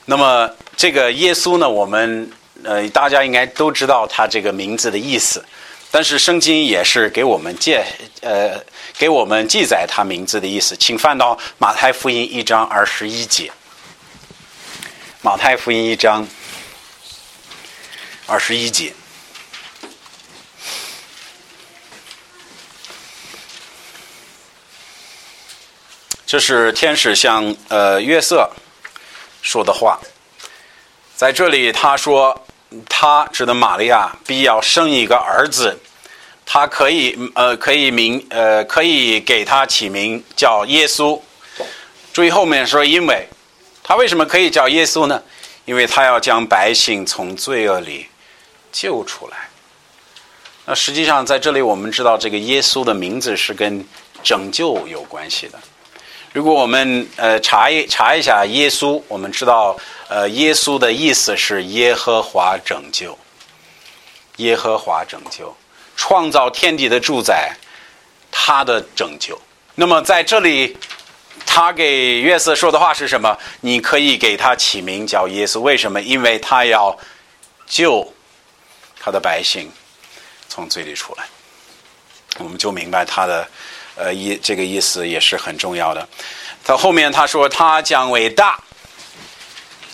[0.05, 2.31] 那么这个耶稣呢，我们
[2.63, 5.43] 呃大家应该都知道他这个名字的意思，
[5.89, 7.83] 但是圣经也是给我们借
[8.21, 8.63] 呃
[8.99, 13.51] 给我们记载他名字的意思，请翻到马太福音一章二十一节。
[15.23, 16.27] 马太福音一章
[18.25, 18.93] 二十一节。
[26.25, 28.49] 这是天使向呃约瑟
[29.41, 29.99] 说的话，
[31.13, 32.45] 在这里他说，
[32.87, 35.77] 他指的玛利亚必要生一个儿子，
[36.45, 41.19] 他可以呃可以名呃可以给他起名叫耶稣。
[42.13, 43.27] 注意后面说，因为
[43.83, 45.21] 他为什么可以叫耶稣呢？
[45.65, 48.07] 因为他要将百姓从罪恶里
[48.71, 49.37] 救出来。
[50.65, 53.83] 那实际上在这里我们知道，这个耶稣的名字是跟
[54.23, 55.59] 拯救有关系的。
[56.33, 59.75] 如果我们呃查一查一下耶稣，我们知道
[60.07, 63.17] 呃耶稣的意思是耶和华拯救，
[64.37, 65.53] 耶和华拯救，
[65.97, 67.53] 创造天地的主宰，
[68.31, 69.37] 他的拯救。
[69.75, 70.77] 那么在这里，
[71.45, 73.37] 他给约瑟说的话是什么？
[73.59, 76.01] 你可以给他起名叫耶稣，为什么？
[76.01, 76.97] 因为他要
[77.67, 78.13] 救
[79.01, 79.69] 他的百姓
[80.47, 81.25] 从嘴里出来。
[82.37, 83.47] 我们就明白他的。
[83.93, 86.07] 呃，意这个意思也是很重要的。
[86.63, 88.57] 他后面他说，他将伟大，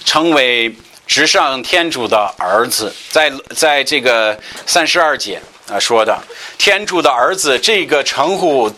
[0.05, 0.73] 成为
[1.07, 2.93] 直上天主的儿子。
[3.09, 6.15] 在在这个三十二节啊说的，
[6.59, 8.71] 天主的儿子这个称呼，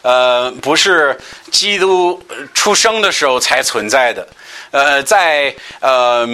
[0.00, 1.20] 呃，不是
[1.52, 2.20] 基督
[2.54, 4.26] 出生的时候才存在的。
[4.70, 6.26] 呃，在呃，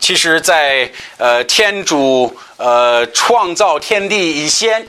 [0.00, 4.86] 其实，在呃天主呃创造天地以前。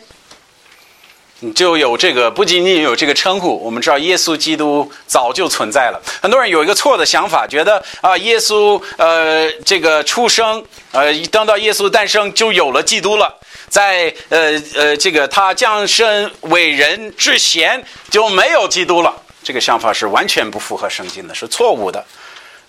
[1.53, 3.63] 就有这个，不仅仅有这个称呼。
[3.63, 6.01] 我们知道，耶稣基督早就存在了。
[6.19, 13.31] 很多人有一个错的想法，觉得啊，耶稣呃这个出生，呃等到耶稣诞生就有了基督了。
[13.69, 19.15] 在呃呃这个他降生为人之前就没有基督了。
[19.43, 22.03] 这个想法是完全不符合圣经的，是错误的。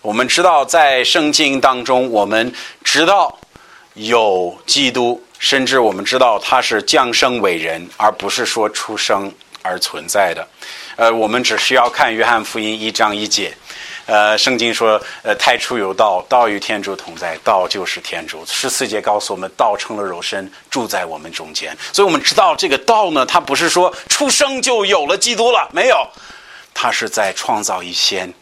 [0.09, 2.51] 我们知道，在圣经当中，我们
[2.83, 3.39] 知道
[3.93, 5.23] 有基督。
[5.39, 10.49] 甚至我们知道他是降生为人，而不是说出生而存在的。
[10.97, 13.55] 呃，我们只需要看约翰福音一章一节，
[14.07, 18.43] 呃，圣经说，呃，太初有道，道与天主同在，道就是天主。
[18.47, 21.77] 十四节告诉我们，道成了肉身，住在我们中间。
[21.93, 26.09] 所以我们知道这个道呢，它不是说出生就有了基督了，没有，
[26.73, 28.33] 它是在创造以前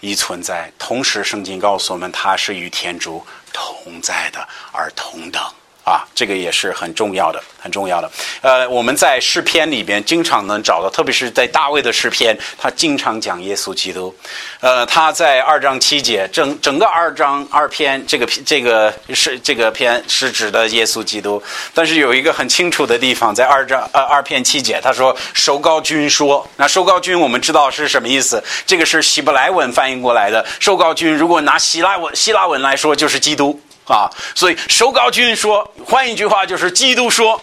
[0.00, 0.72] 已存在。
[0.78, 5.42] 同时，圣经告诉我们，它是与天主同在的，而同等。
[5.90, 8.08] 啊，这个也是很重要的，很重要的。
[8.42, 14.14] 呃，我们在诗篇里边经常能找到，特别是在大卫的诗篇，他经常讲耶稣基督。
[14.60, 21.42] 呃，他在二章七节，整整个二章二篇，这个这个是这个篇是指的耶稣基督。
[21.74, 28.40] 但是有一个很清楚的地方，在二章呃二篇七节，他说收高君说，那收高君我们知道是什么意思？
[28.64, 30.46] 这个是希伯来文翻译过来的。
[30.60, 33.60] 收高君如果拿希腊文希腊文来说，就是基督。
[33.90, 37.42] 啊，所以收高君说，换一句话就是基督说：“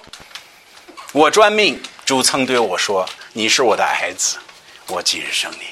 [1.12, 4.38] 我专命，主曾对我说，你是我的儿子，
[4.88, 5.65] 我今日生你。”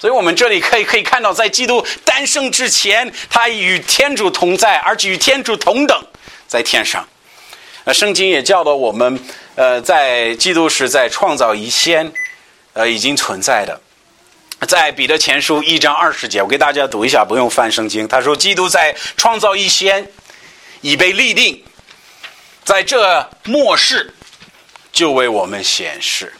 [0.00, 6.02] 所以我们这里可以可以看到，在基督诞生之前，他与天主同在，而且与天主同等，
[6.48, 7.06] 在天上。
[7.84, 9.20] 呃，圣经也教导我们，
[9.54, 12.12] 呃，在基督是在创造以前，
[12.72, 13.80] 呃，已经存在的。
[14.66, 18.06] 在彼得前书一章二十节，我给大家读一下，不用翻圣经。
[18.06, 20.06] 他说：“基督在创造以前。”
[20.82, 21.64] 已被立定，
[22.62, 24.12] 在这末世
[24.92, 26.32] 就为我们显示，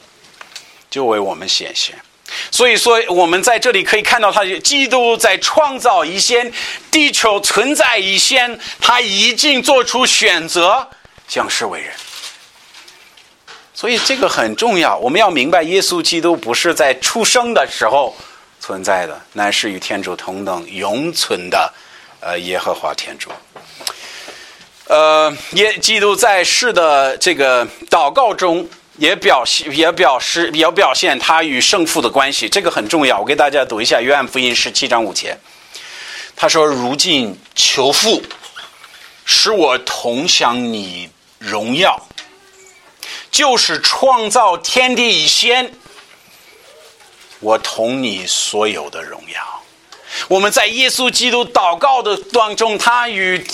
[0.91, 1.97] 就为我们显现。
[2.51, 6.51] 所以说，我们在这里可以看到，他基督在创造以前，
[6.91, 10.89] 地球存在以前，他已经做出选择，
[11.29, 11.93] 降世为人。
[13.75, 18.17] 所以这个很重要，我们要明白，耶稣基督不是在出生的时候
[18.61, 21.73] 存在的，乃是与天主同等永存的，
[22.21, 23.31] 呃，耶和华天主。
[24.93, 28.69] 呃，耶基督在世的这个祷告中。
[28.99, 33.19] 也表现，也表示，也表现他与圣父的关系，这个很重要。
[33.19, 35.35] 我给大家读一下《约翰福音》十七章五节，
[36.37, 38.23] 他说：“如今求父，
[39.25, 42.07] 使我同享你荣耀，
[43.31, 45.73] 就是创造天地以先，
[47.41, 49.63] 我同你所有的荣耀。”
[50.29, 53.45] 我们在耶稣基督祷告的当中，他与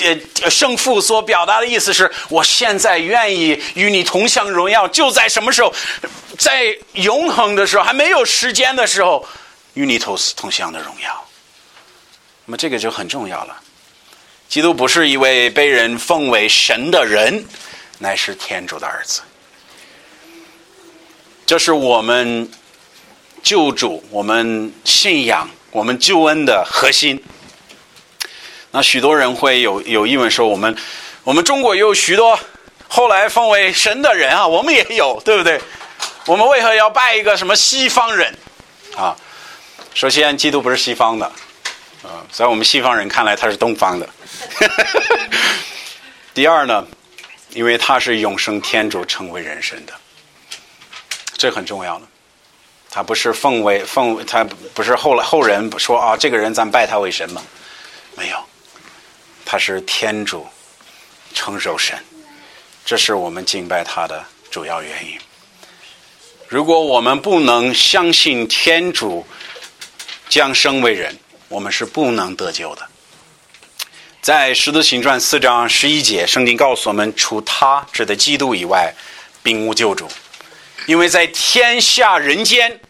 [0.43, 5.73] 呃圣父所表达的意思是：我现在愿意与你同享荣耀，就在什么时候，
[6.39, 9.27] 在永恒的时候，还没有时间的时候，
[9.75, 11.25] 与你同同享的荣耀。
[12.45, 13.57] 那么这个就很重要了。
[14.49, 17.45] 基督不是一位被人奉为神的人，
[17.99, 19.21] 乃是天主的儿子。
[21.45, 22.51] 这是我们
[23.43, 25.49] 救主，我们信仰。
[25.71, 27.23] 我们救恩的核心。
[28.71, 30.77] 那许多人会有有疑问说：我们
[31.25, 32.39] 我们中国有许多
[32.89, 35.61] 后来奉为神的人啊，我们也有，对不对？
[36.27, 38.37] 我们为何要拜一个什么西方人
[38.97, 39.17] 啊？
[39.95, 41.27] 首先，基督不是西方的
[42.03, 44.09] 啊，在我们西方人看来，他是东方的。
[46.35, 46.87] 第二呢，
[47.51, 49.93] 因为他是永生天主成为人生的，
[51.37, 52.07] 这很重要的。
[52.99, 54.45] 他不是奉为奉，他
[54.75, 57.41] 不是后来后人说啊，这个人咱拜他为神吗？
[58.17, 58.37] 没有，
[59.45, 60.45] 他是天主，
[61.33, 61.97] 承受神，
[62.85, 65.17] 这是我们敬拜他的主要原因。
[66.49, 69.25] 如果我们不能相信天主
[70.29, 72.85] 降生为人，我们是不能得救的。
[74.21, 78.93] 在《十字行传》四章十一节，圣经告诉我们，除他指的基督以外，
[79.41, 80.09] 并无救主。
[80.87, 82.81] 因为在天下人间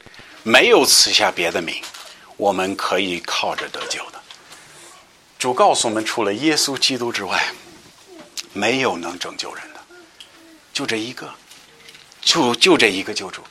[0.48, 1.76] 没有赐下别的名，
[2.38, 4.18] 我们可以靠着得救的。
[5.38, 7.52] 主告诉我们，除了耶稣基督之外，
[8.54, 9.80] 没有能拯救人的，
[10.72, 11.30] 就这一个，
[12.22, 13.42] 就就这一个救主，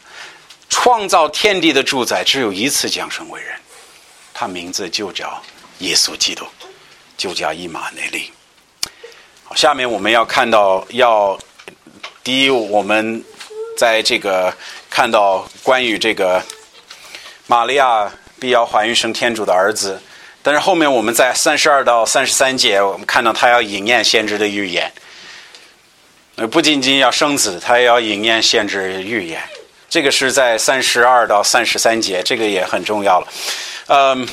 [0.70, 3.56] 创造天地的主宰只有一次降生为人，
[4.34, 5.40] 他名字就叫
[5.80, 6.46] 耶稣基督，
[7.16, 8.32] 就叫伊玛内利。
[9.44, 11.40] 好，下面我们要看到，要
[12.24, 13.24] 第一，我们。
[13.80, 14.52] 在这个
[14.90, 16.44] 看到关于这个
[17.48, 20.02] 玛利亚必要怀孕生天主的儿子，
[20.44, 24.92] 但是后面我们在三十二到三十三节，我们看到他要引验先知的预言。
[26.36, 29.42] 呃，不仅仅要生子，他也要引验先知预言。
[29.90, 33.28] 这个是在三十二到三十三节，这个也很重要了。
[33.88, 34.28] 嗯，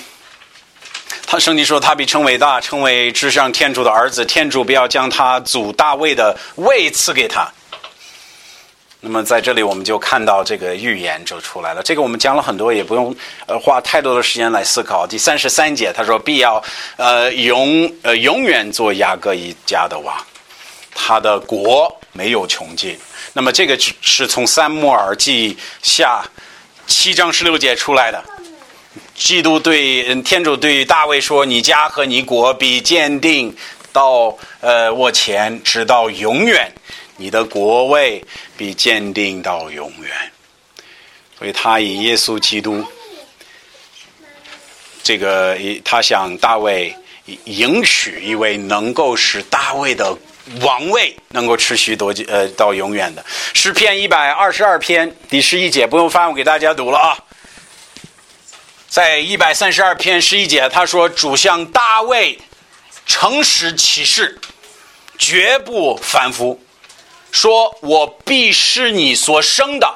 [1.25, 7.49] 他圣经说他被称伟大，称为至上天主的儿子，天主不要将他祖大卫的位赐给他。
[9.07, 11.82] 那么在这里，我们就看到这个预言就出来了。
[11.82, 13.14] 这个我们讲了很多，也不用
[13.46, 15.07] 呃花太多的时间来思考。
[15.07, 16.62] 第三十三节，他说必要
[16.96, 20.16] 呃永呃永远做雅各一家的王，
[20.94, 22.98] 他的国没有穷尽。
[23.34, 26.24] 那么这个是从三摩尔记下
[26.86, 28.24] 七章十六节出来的。
[29.14, 33.55] 基督对天主对大卫说：“你家和你国必坚定
[33.92, 36.72] 到呃我前，直到永远。”
[37.17, 38.25] 你的国位
[38.57, 40.33] 必坚定到永远，
[41.39, 42.85] 所以他以耶稣基督
[45.03, 46.97] 这个，他向大卫
[47.45, 50.17] 迎娶一位能够使大卫的
[50.61, 57.17] 王位能够持续多久呃到永远的诗篇一百二十二篇第十一节，不用翻，我给大家读了啊。
[58.89, 62.39] 在一百三十二篇十一节，他说：“主向大卫
[63.07, 64.39] 诚实启示，
[65.19, 66.61] 绝不反复。”
[67.35, 69.93] 说我必是你所生的，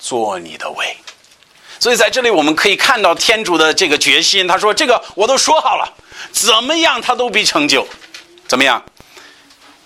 [0.00, 0.96] 做你的位。
[1.78, 4.44] 所以在这里我们可以看到天主的这个决心。
[4.44, 5.88] 他说：“这个我都说好了，
[6.32, 7.86] 怎么样他都必成就。
[8.48, 8.84] 怎么样？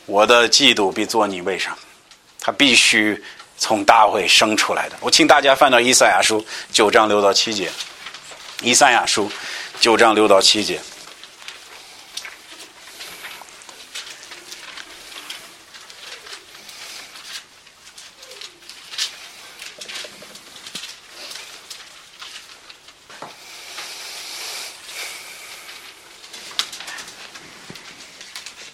[0.06, 1.76] 我的嫉妒必做你位上，
[2.40, 3.22] 他必须
[3.58, 6.42] 从大会生出来的。”我请大家翻到以赛亚书
[6.72, 7.70] 九章六到七节。
[8.62, 9.30] 以赛亚书
[9.78, 10.80] 九章六到七节。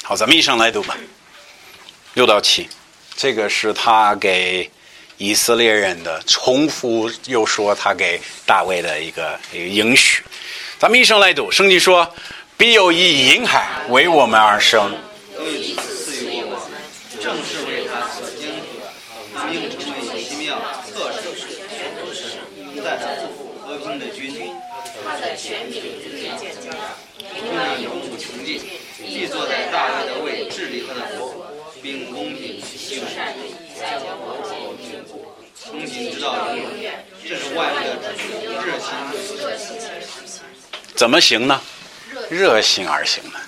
[0.09, 0.97] 好，咱们一生来读吧。
[2.15, 2.67] 六到七，
[3.15, 4.71] 这个是他给
[5.19, 10.23] 以色列人的重复，又说他给大卫的一个一个应许。
[10.79, 12.11] 咱们一生来读，圣经说
[12.57, 14.97] ：“必有一银海为我们而生。”
[17.21, 18.91] 正是为他所经历的，
[19.37, 20.59] 他命成为奇妙、
[20.91, 21.37] 特殊、
[21.69, 22.41] 全都是
[22.75, 23.29] 一代的
[23.61, 24.51] 和平的君，
[25.05, 26.75] 他的权柄日渐坚强，
[27.19, 28.63] 不能永不穷尽，
[29.19, 31.45] 必坐在大卫的位治理他的国，
[31.83, 33.35] 并公平行善，
[33.77, 37.05] 在国后永固，从今直到永远。
[37.29, 38.95] 这是万恶的，热情
[39.43, 40.41] 热心而行。
[40.95, 41.61] 怎么行呢？
[42.31, 43.41] 热心而行呢？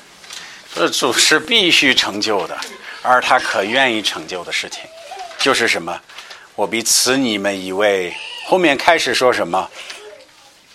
[0.75, 2.59] 这主是必须成就的，
[3.03, 4.81] 而他可愿意成就的事情，
[5.39, 6.01] 就是什么？
[6.57, 8.13] 我必赐你们一位。
[8.45, 9.71] 后面开始说什么？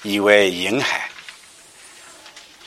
[0.04, 1.10] 一位婴孩，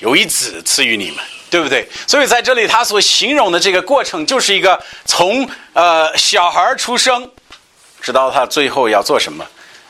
[0.01, 1.89] 有一子赐予你们，对不对？
[2.07, 7.31] 所以在这里，他所形容的这个过程，就是一个从呃小孩出生，
[8.01, 9.45] 直到他最后要做什么？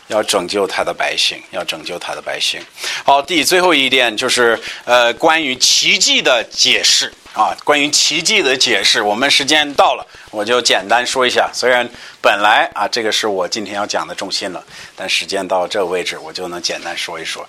[0.08, 2.58] 要拯救他的百姓，要拯救他的百姓。
[3.04, 9.00] 好，第最后一点就是呃，关于奇迹的解释啊，关于奇迹的解释。
[9.00, 11.48] 我们时间到了，我就简单说一下。
[11.54, 11.88] 虽然
[12.20, 14.64] 本来啊，这个是我今天要讲的重心了，
[14.96, 17.48] 但时间到这个位置，我就能简单说一说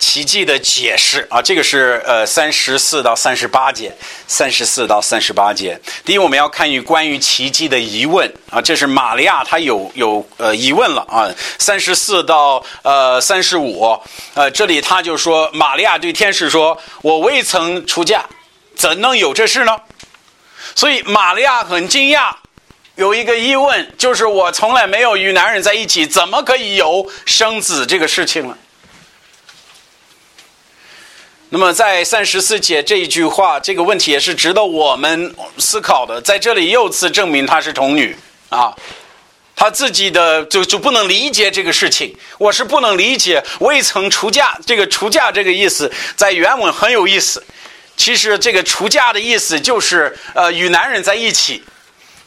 [0.00, 1.40] 奇迹的解释啊。
[1.40, 3.94] 这个是呃三十四到三十八节，
[4.26, 5.80] 三十四到三十八节。
[6.04, 11.94] 第一，我们要看与关于奇迹的疑问啊，这是玛利亚她有有呃疑问了啊，三十。
[11.98, 14.00] 四到呃三十五，
[14.34, 18.24] 呃，这里他就说，玛利亚对天使说：“我未曾出嫁，
[18.78, 19.76] 怎能有这事呢？”
[20.74, 22.32] 所以玛利亚很惊讶，
[22.94, 28.56] 有一个疑问，就是我从来没有与男人在一起，怎么可以有生子这个事情呢？
[31.50, 38.14] 那么在三十四节这一句话，这个问题也是值得我们思考的，在这里又次证明她是童女
[38.50, 38.74] 啊。
[39.56, 47.42] 她自己的就就不能理解这个事情，我是不能理解未曾出嫁这个出嫁这个意思，在原文很有意思。
[47.98, 51.62] 其实这个出嫁的意思就是呃与男人在一起，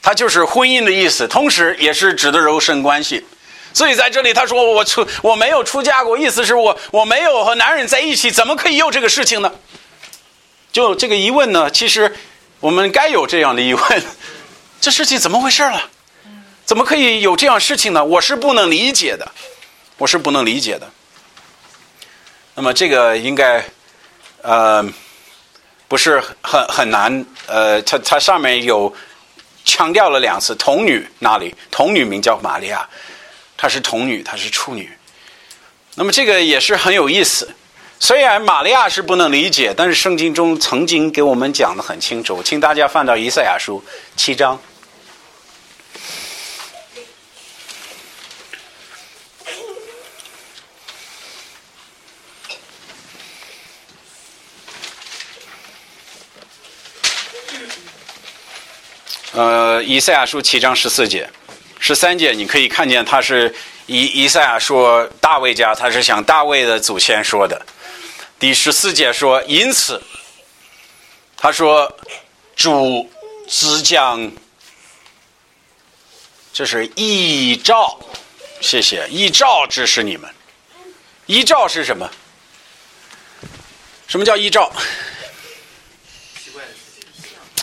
[0.02, 3.26] 它就是婚姻的意思，同时也是指的柔身关系。
[3.74, 9.52] 所以在这里他说我出我没有出嫁过，意思是我我没有和男人在一起，怎么可以有这个事情呢？
[10.74, 12.14] 就这个疑问呢，其实
[12.60, 14.04] 我们该有这样的疑问：
[14.82, 15.90] 这事情怎么回事了？
[16.66, 18.04] 怎么可以有这样事情呢？
[18.04, 19.32] 我是不能理解的，
[19.98, 20.90] 我是不能理解的。
[22.56, 23.64] 那么这个应该，
[24.42, 24.86] 呃，
[25.92, 27.26] 不是很很难。
[27.48, 28.96] 呃，它它上面有
[29.66, 32.88] 强调了两次童女那里，童女名叫玛利亚，
[33.58, 34.90] 她是童女，她是处女。
[35.96, 37.54] 那么这个也是很有意思。
[38.00, 43.84] 虽然玛利亚是不能理解，但是圣经中曾经给我们讲的很清楚，请大家翻到以赛亚书
[44.16, 44.58] 七章。
[59.34, 61.30] 呃，以赛亚书七章十四节、
[61.80, 63.54] 十三节，你可以看见他是
[63.86, 67.66] 以以赛亚说大卫家，他是向大卫的祖先说的。
[68.38, 70.04] 第十四节说，因此，
[71.38, 71.90] 他说
[72.58, 73.10] 主
[73.48, 74.30] 之将，
[76.52, 77.98] 这是依照，
[78.60, 80.30] 谢谢依照支持你们。
[81.28, 82.10] 依照是什么？
[84.08, 84.70] 什么叫依照？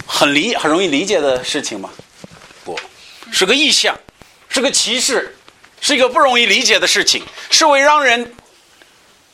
[0.06, 1.90] 很理很容易理解的事情吗？
[2.64, 2.78] 不
[3.32, 3.98] 是个意象，
[4.48, 5.36] 是个歧视，
[5.80, 8.34] 是一个不容易理解的事情，是会让人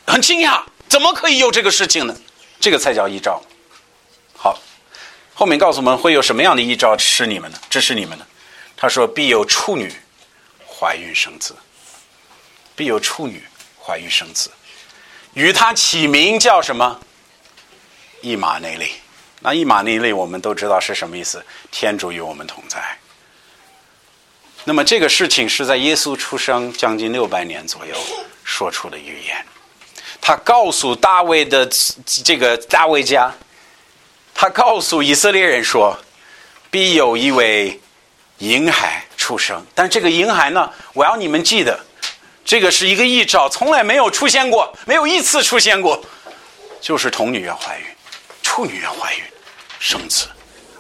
[0.07, 0.63] 很惊讶。
[0.89, 2.17] 怎么可以有这个事情呢？
[2.61, 3.43] 这个才叫依照。
[4.37, 4.59] 好，
[5.35, 7.59] 后面告诉我们会有什么样的依照是你们呢？
[7.71, 8.27] 支持你们呢？
[8.77, 9.95] 他说：“必有处女
[10.67, 11.55] 怀孕生子，
[12.75, 13.43] 必有处女
[13.81, 14.51] 怀孕生子，
[15.33, 17.01] 与他起名叫什么？
[18.21, 18.91] 一马内利。”
[19.45, 21.45] 那一马内利，我们都知道是什么意思。
[21.71, 22.81] 天主与我们同在。
[24.65, 27.95] 那么这个事情是在耶稣出生将近六百年左右
[28.43, 29.45] 说出的预言。
[30.19, 31.69] 他告诉大卫的
[32.25, 33.31] 这个大卫家，
[34.35, 35.95] 他告诉以色列人说，
[36.71, 37.79] 必有一位
[38.39, 39.63] 婴孩出生。
[39.75, 41.79] 但这个婴孩呢，我要你们记得，
[42.47, 46.03] 这个是一个异兆，从来没有出现过，没有一次出现过，
[46.81, 47.85] 就是童女要怀孕，
[48.43, 49.23] 处女要怀孕。
[49.85, 50.29] 生子，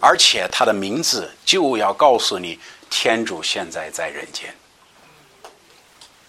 [0.00, 4.54] 而且他的名字就要告诉你，天主现在在人间。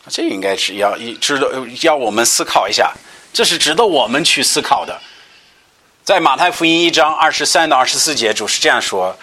[0.09, 2.93] 这应该是要一值得要我们思考一下，
[3.31, 4.99] 这是值得我们去思考的。
[6.03, 9.17] 在马太福音一章二十三到二十四节，主是这样说：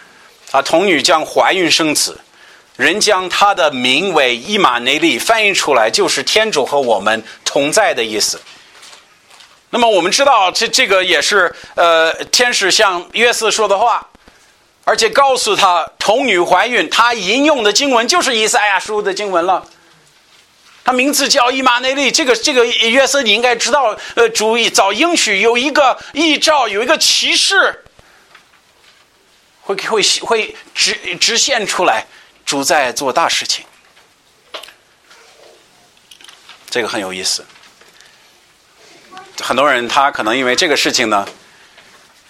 [0.50, 2.18] 啊，童女将怀孕生子，
[2.76, 8.40] 人将他的名为伊玛内利翻译出来，就是天主和我们同在的意思。
[9.74, 14.06] 那么我们知道，这这个也是呃，天使向约瑟说的话，
[14.84, 19.66] 而且告诉他童女怀孕，他引用的经文就是以赛亚书的经文了。
[20.84, 27.82] 他名字叫伊玛内利，这个这个约瑟你应该知道，呃，主意早应许有一个异兆，有一个骑士
[29.62, 32.04] 会会会直直现出来，
[32.44, 33.64] 主在做大事情，
[36.68, 37.42] 这个很有意思。
[39.40, 41.26] 很多人他可能因为这个事情呢，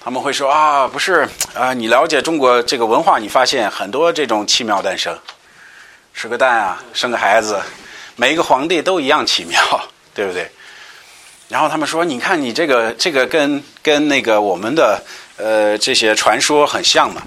[0.03, 5.19] 他们会说啊，不是啊，你了解中国这个文化，你发现很多这种奇妙诞生，
[6.15, 7.61] 吃个蛋啊，生个孩子。
[8.17, 9.61] 每一个皇帝都一样奇妙，
[10.15, 10.51] 对不对？
[11.49, 15.03] 然后他们说：“你看，你这个这个跟跟那个我们的
[15.37, 17.23] 呃这些传说很像嘛。”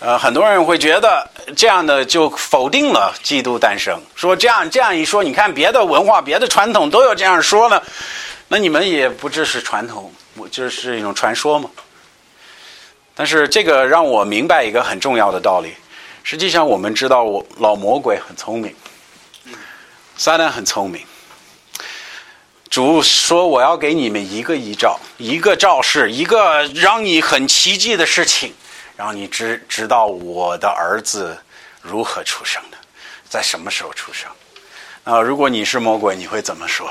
[0.00, 1.26] 呃，很多人会觉得
[1.56, 7.80] 这样的就否定了基督诞生，说这样这样一说，你看别的文化、别的传统都有这样说呢，
[8.48, 11.70] 那你们也不只是传统，我就是一种传说嘛。
[13.14, 15.74] 但是这个让我明白一个很重要的道理：
[16.22, 18.74] 实际上，我们知道我老魔鬼很聪明。
[20.16, 21.04] 撒旦很聪明，
[22.70, 28.54] 主说：“我要给你们一个遗兆，一个兆示，一个让你很奇迹的事情，
[28.96, 31.36] 让你知知道我的儿子
[31.82, 32.76] 如何出生的，
[33.28, 34.30] 在什么时候出生。”
[35.02, 36.88] 啊，如果你是魔鬼，你会怎么说？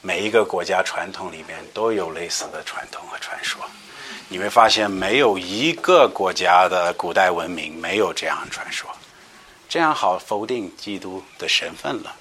[0.00, 3.60] 每一个国家传统里面都有类似的传统和传说，
[4.28, 8.88] 你会发现没有一个国家的古代文明没有这样传说，
[9.68, 12.14] 这样好否定基督的身份了。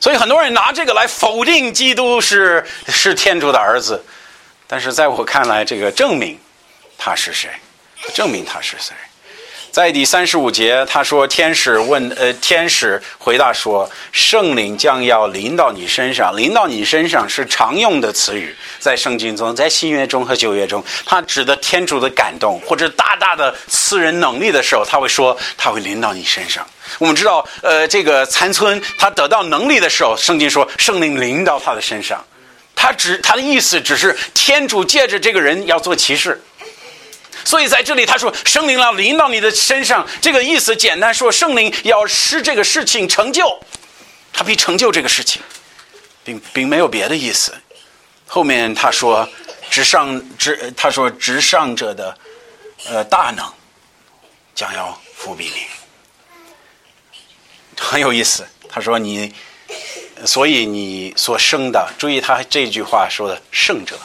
[0.00, 4.02] 所以很多人拿这个来否定基督是是天主的儿子，
[4.66, 6.38] 但是在我看来，这个证明
[6.96, 7.50] 他是谁，
[8.14, 8.94] 证明他是谁。
[9.72, 16.36] 在第三十五节，他说：“天使问，呃，天使回答说，圣灵将要临到你身上。
[16.36, 26.66] 临到你身上是常用的词语，在圣经中，在新约中和旧约中，他指的天主的感动或者大大的赐人能力的时候，他会说，他会临到你身上。
[26.98, 32.22] 我们知道，呃，这个残村他得到能力的时候，圣经说圣灵临到他的身上，
[32.76, 36.38] 他只他的意思只是天主借着这个人要做骑士。”
[37.44, 43.58] 所以在这里他说圣灵要临到你的身上，这个意思简单说，圣灵要使这个事情成就，
[44.32, 45.42] 他必成就这个事情，
[46.24, 47.54] 并并没有别的意思。
[48.26, 49.28] 后面他说，
[49.70, 52.16] 直上直他说直上者的
[52.86, 53.44] 呃大能
[54.54, 55.66] 将要伏笔你，
[57.78, 58.46] 很有意思。
[58.68, 59.34] 他说你，
[60.24, 63.98] 所以你所生的，注意他这句话说的圣者。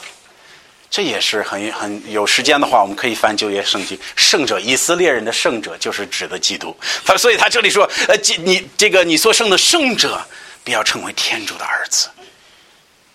[0.90, 3.98] 这也是很很有时间的话，我们可以翻旧约圣经。
[4.16, 6.74] 圣者，以色列人的圣者就是指的基督。
[7.04, 10.18] 他 所以，他这里说，呃，你这个你所生的圣者，
[10.64, 12.08] 必要成为天主的儿子。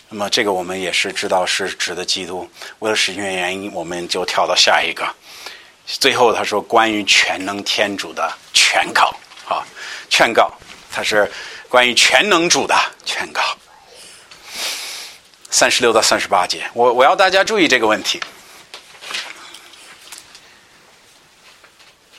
[0.08, 2.48] 那么，这个我们也是知道是指的基督。
[2.78, 5.04] 为了实现原因，我们就跳到下一个。
[5.86, 9.14] 最后他说，关于全能天主的劝告，
[9.48, 9.66] 啊，
[10.10, 10.54] 劝告，
[10.92, 11.30] 他是
[11.68, 13.42] 关于全能主的劝告。
[15.54, 18.20] 三十六到三十八节，我我要大家注意这个问题。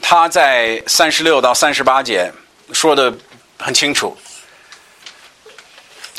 [0.00, 2.32] 他在三十六到三十八节
[2.72, 3.12] 说的
[3.58, 4.16] 很清楚。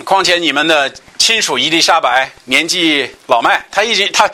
[0.04, 4.30] 况且你们的亲属伊丽莎白年纪老迈，他已经他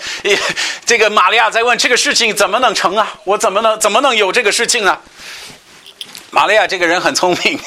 [0.84, 3.13] 这个玛利亚在问这个事情怎么能成啊？
[3.25, 4.99] 我怎么能怎么能有这个事情啊？
[6.32, 7.59] 玛利亚这个人很聪明，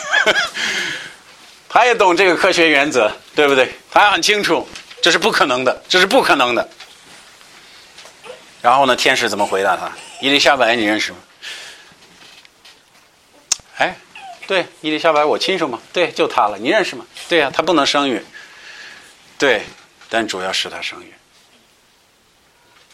[1.70, 3.72] 他也懂这个科学原则，对不对？
[3.92, 4.68] 他很清楚。
[5.04, 6.66] 这是不可能的，这是不可能的。
[8.62, 8.96] 然后呢？
[8.96, 9.92] 天使怎么回答他？
[10.22, 11.18] 伊丽莎白，你认识吗？
[13.76, 13.98] 哎，
[14.46, 15.78] 对，伊丽莎白，我亲属吗？
[15.92, 16.56] 对，就他了。
[16.56, 17.04] 你认识吗？
[17.28, 18.24] 对呀，他不能生育。
[19.36, 19.66] 对，
[20.08, 21.12] 但主要是他生育。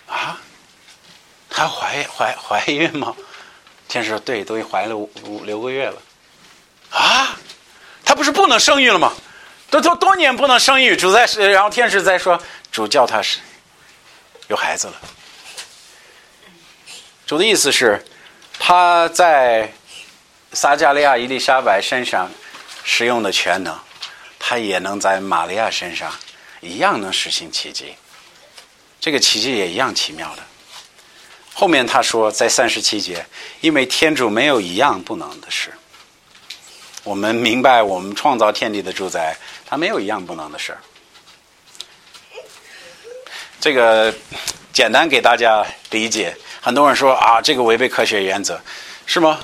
[0.09, 0.41] 啊？
[1.49, 3.15] 她怀怀怀孕吗？
[3.87, 6.03] 天使说：“对，都已怀了五五六个月了。”
[6.91, 7.39] 啊？
[8.05, 9.13] 她不是不能生育了吗？
[9.71, 12.41] 都都多年不能生育，主在然后天使在说，
[12.73, 13.39] 主叫他是
[14.49, 14.95] 有孩子了。
[17.25, 18.05] 主的意思是，
[18.59, 19.73] 他在
[20.53, 22.29] 撒加利亚、伊丽莎白身上
[22.83, 23.79] 使用的全能，
[24.41, 26.13] 他也能在玛利亚身上
[26.61, 27.95] 一样能实行奇迹。
[29.01, 30.43] 这个奇迹也一样奇妙的。
[31.55, 33.25] 后面他说，在三十七节，
[33.61, 35.73] 因为天主没有一样不能的事。
[37.05, 39.37] 我们明白，我们创造天地的主宰。
[39.71, 40.79] 他没有一样不能的事儿，
[43.61, 44.13] 这个
[44.73, 46.37] 简单给大家理解。
[46.61, 48.61] 很多人说啊，这个违背科学原则，
[49.07, 49.39] 是吗？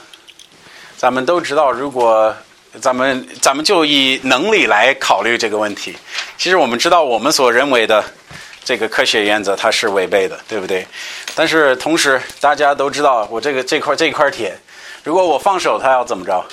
[0.97, 2.35] 咱们都知道，如果
[2.81, 5.97] 咱们咱们就以能力来考虑这个问题，
[6.37, 8.05] 其实我们知道我们所认为的
[8.65, 10.85] 这个科学原则它是违背的，对不对？
[11.37, 14.59] 但是同时大家都知道，我这个这块这块铁，
[15.05, 16.45] 如果我放手，它要怎么着？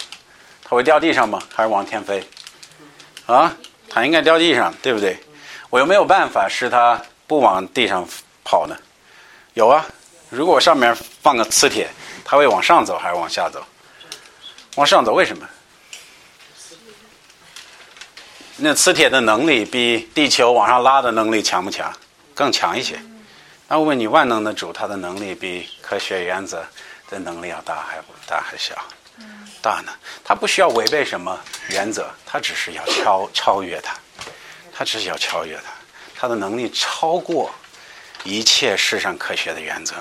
[0.64, 1.42] 它会掉地上吗？
[1.56, 2.24] 还是往天飞？
[3.26, 3.56] 啊，
[3.90, 5.18] 它应该掉地上，对不对？
[5.70, 8.08] 我有没有办法使它不往地上
[8.44, 8.78] 跑呢？
[9.54, 9.86] 有啊，
[10.30, 11.90] 如果上面放个磁铁，
[12.26, 13.64] 它会往上走还是往下走？
[14.76, 15.48] 往上走，为什么？
[18.58, 21.92] 那磁铁的能力比地球往上拉的能力强不强？
[22.36, 23.00] 更强一些。
[23.68, 26.64] 那我问你，万能的主他的能力比科学原则
[27.10, 27.98] 的能力要大还
[28.28, 28.76] 大还小？
[29.62, 29.92] 大呢？
[30.24, 31.40] 他不需要违背什么
[31.70, 33.96] 原则，他只是要超超越它，
[34.74, 35.72] 他只是要超越它，
[36.16, 37.50] 他的能力超过
[38.24, 39.96] 一切世上科学的原则。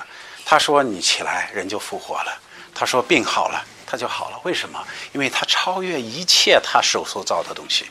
[0.45, 2.31] 他说你起来，人就复活了；
[2.75, 4.39] 他说病好了，他就好了。
[4.43, 4.85] 为什么？
[5.13, 7.85] 因为他超越一切他手所造的东西。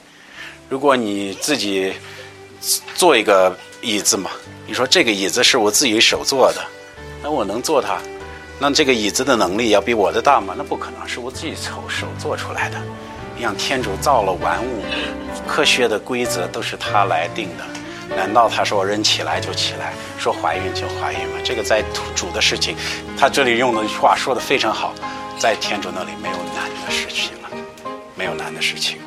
[0.69, 1.95] 如果你自己
[2.95, 4.31] 做一个椅子嘛，
[4.67, 6.63] 你说这个椅子是我自己手做的，
[7.23, 7.99] 那我能做它？
[8.63, 10.55] 那这个椅子的能力要比我的大吗？
[10.57, 12.77] 那不可能，是我自己手手做出来的。
[13.41, 14.85] 让，天主造了万物，
[15.49, 17.65] 科学的规则都是他来定的。
[18.17, 21.41] 难道他说人起来就起来，说怀孕就怀孕吗？
[21.43, 21.83] 这个在
[22.15, 22.77] 主的事情，
[23.19, 24.95] 他这里用的话说的非常好，
[25.41, 27.51] 在天主那里没有难的事情了，
[28.15, 28.99] 没有难的事情。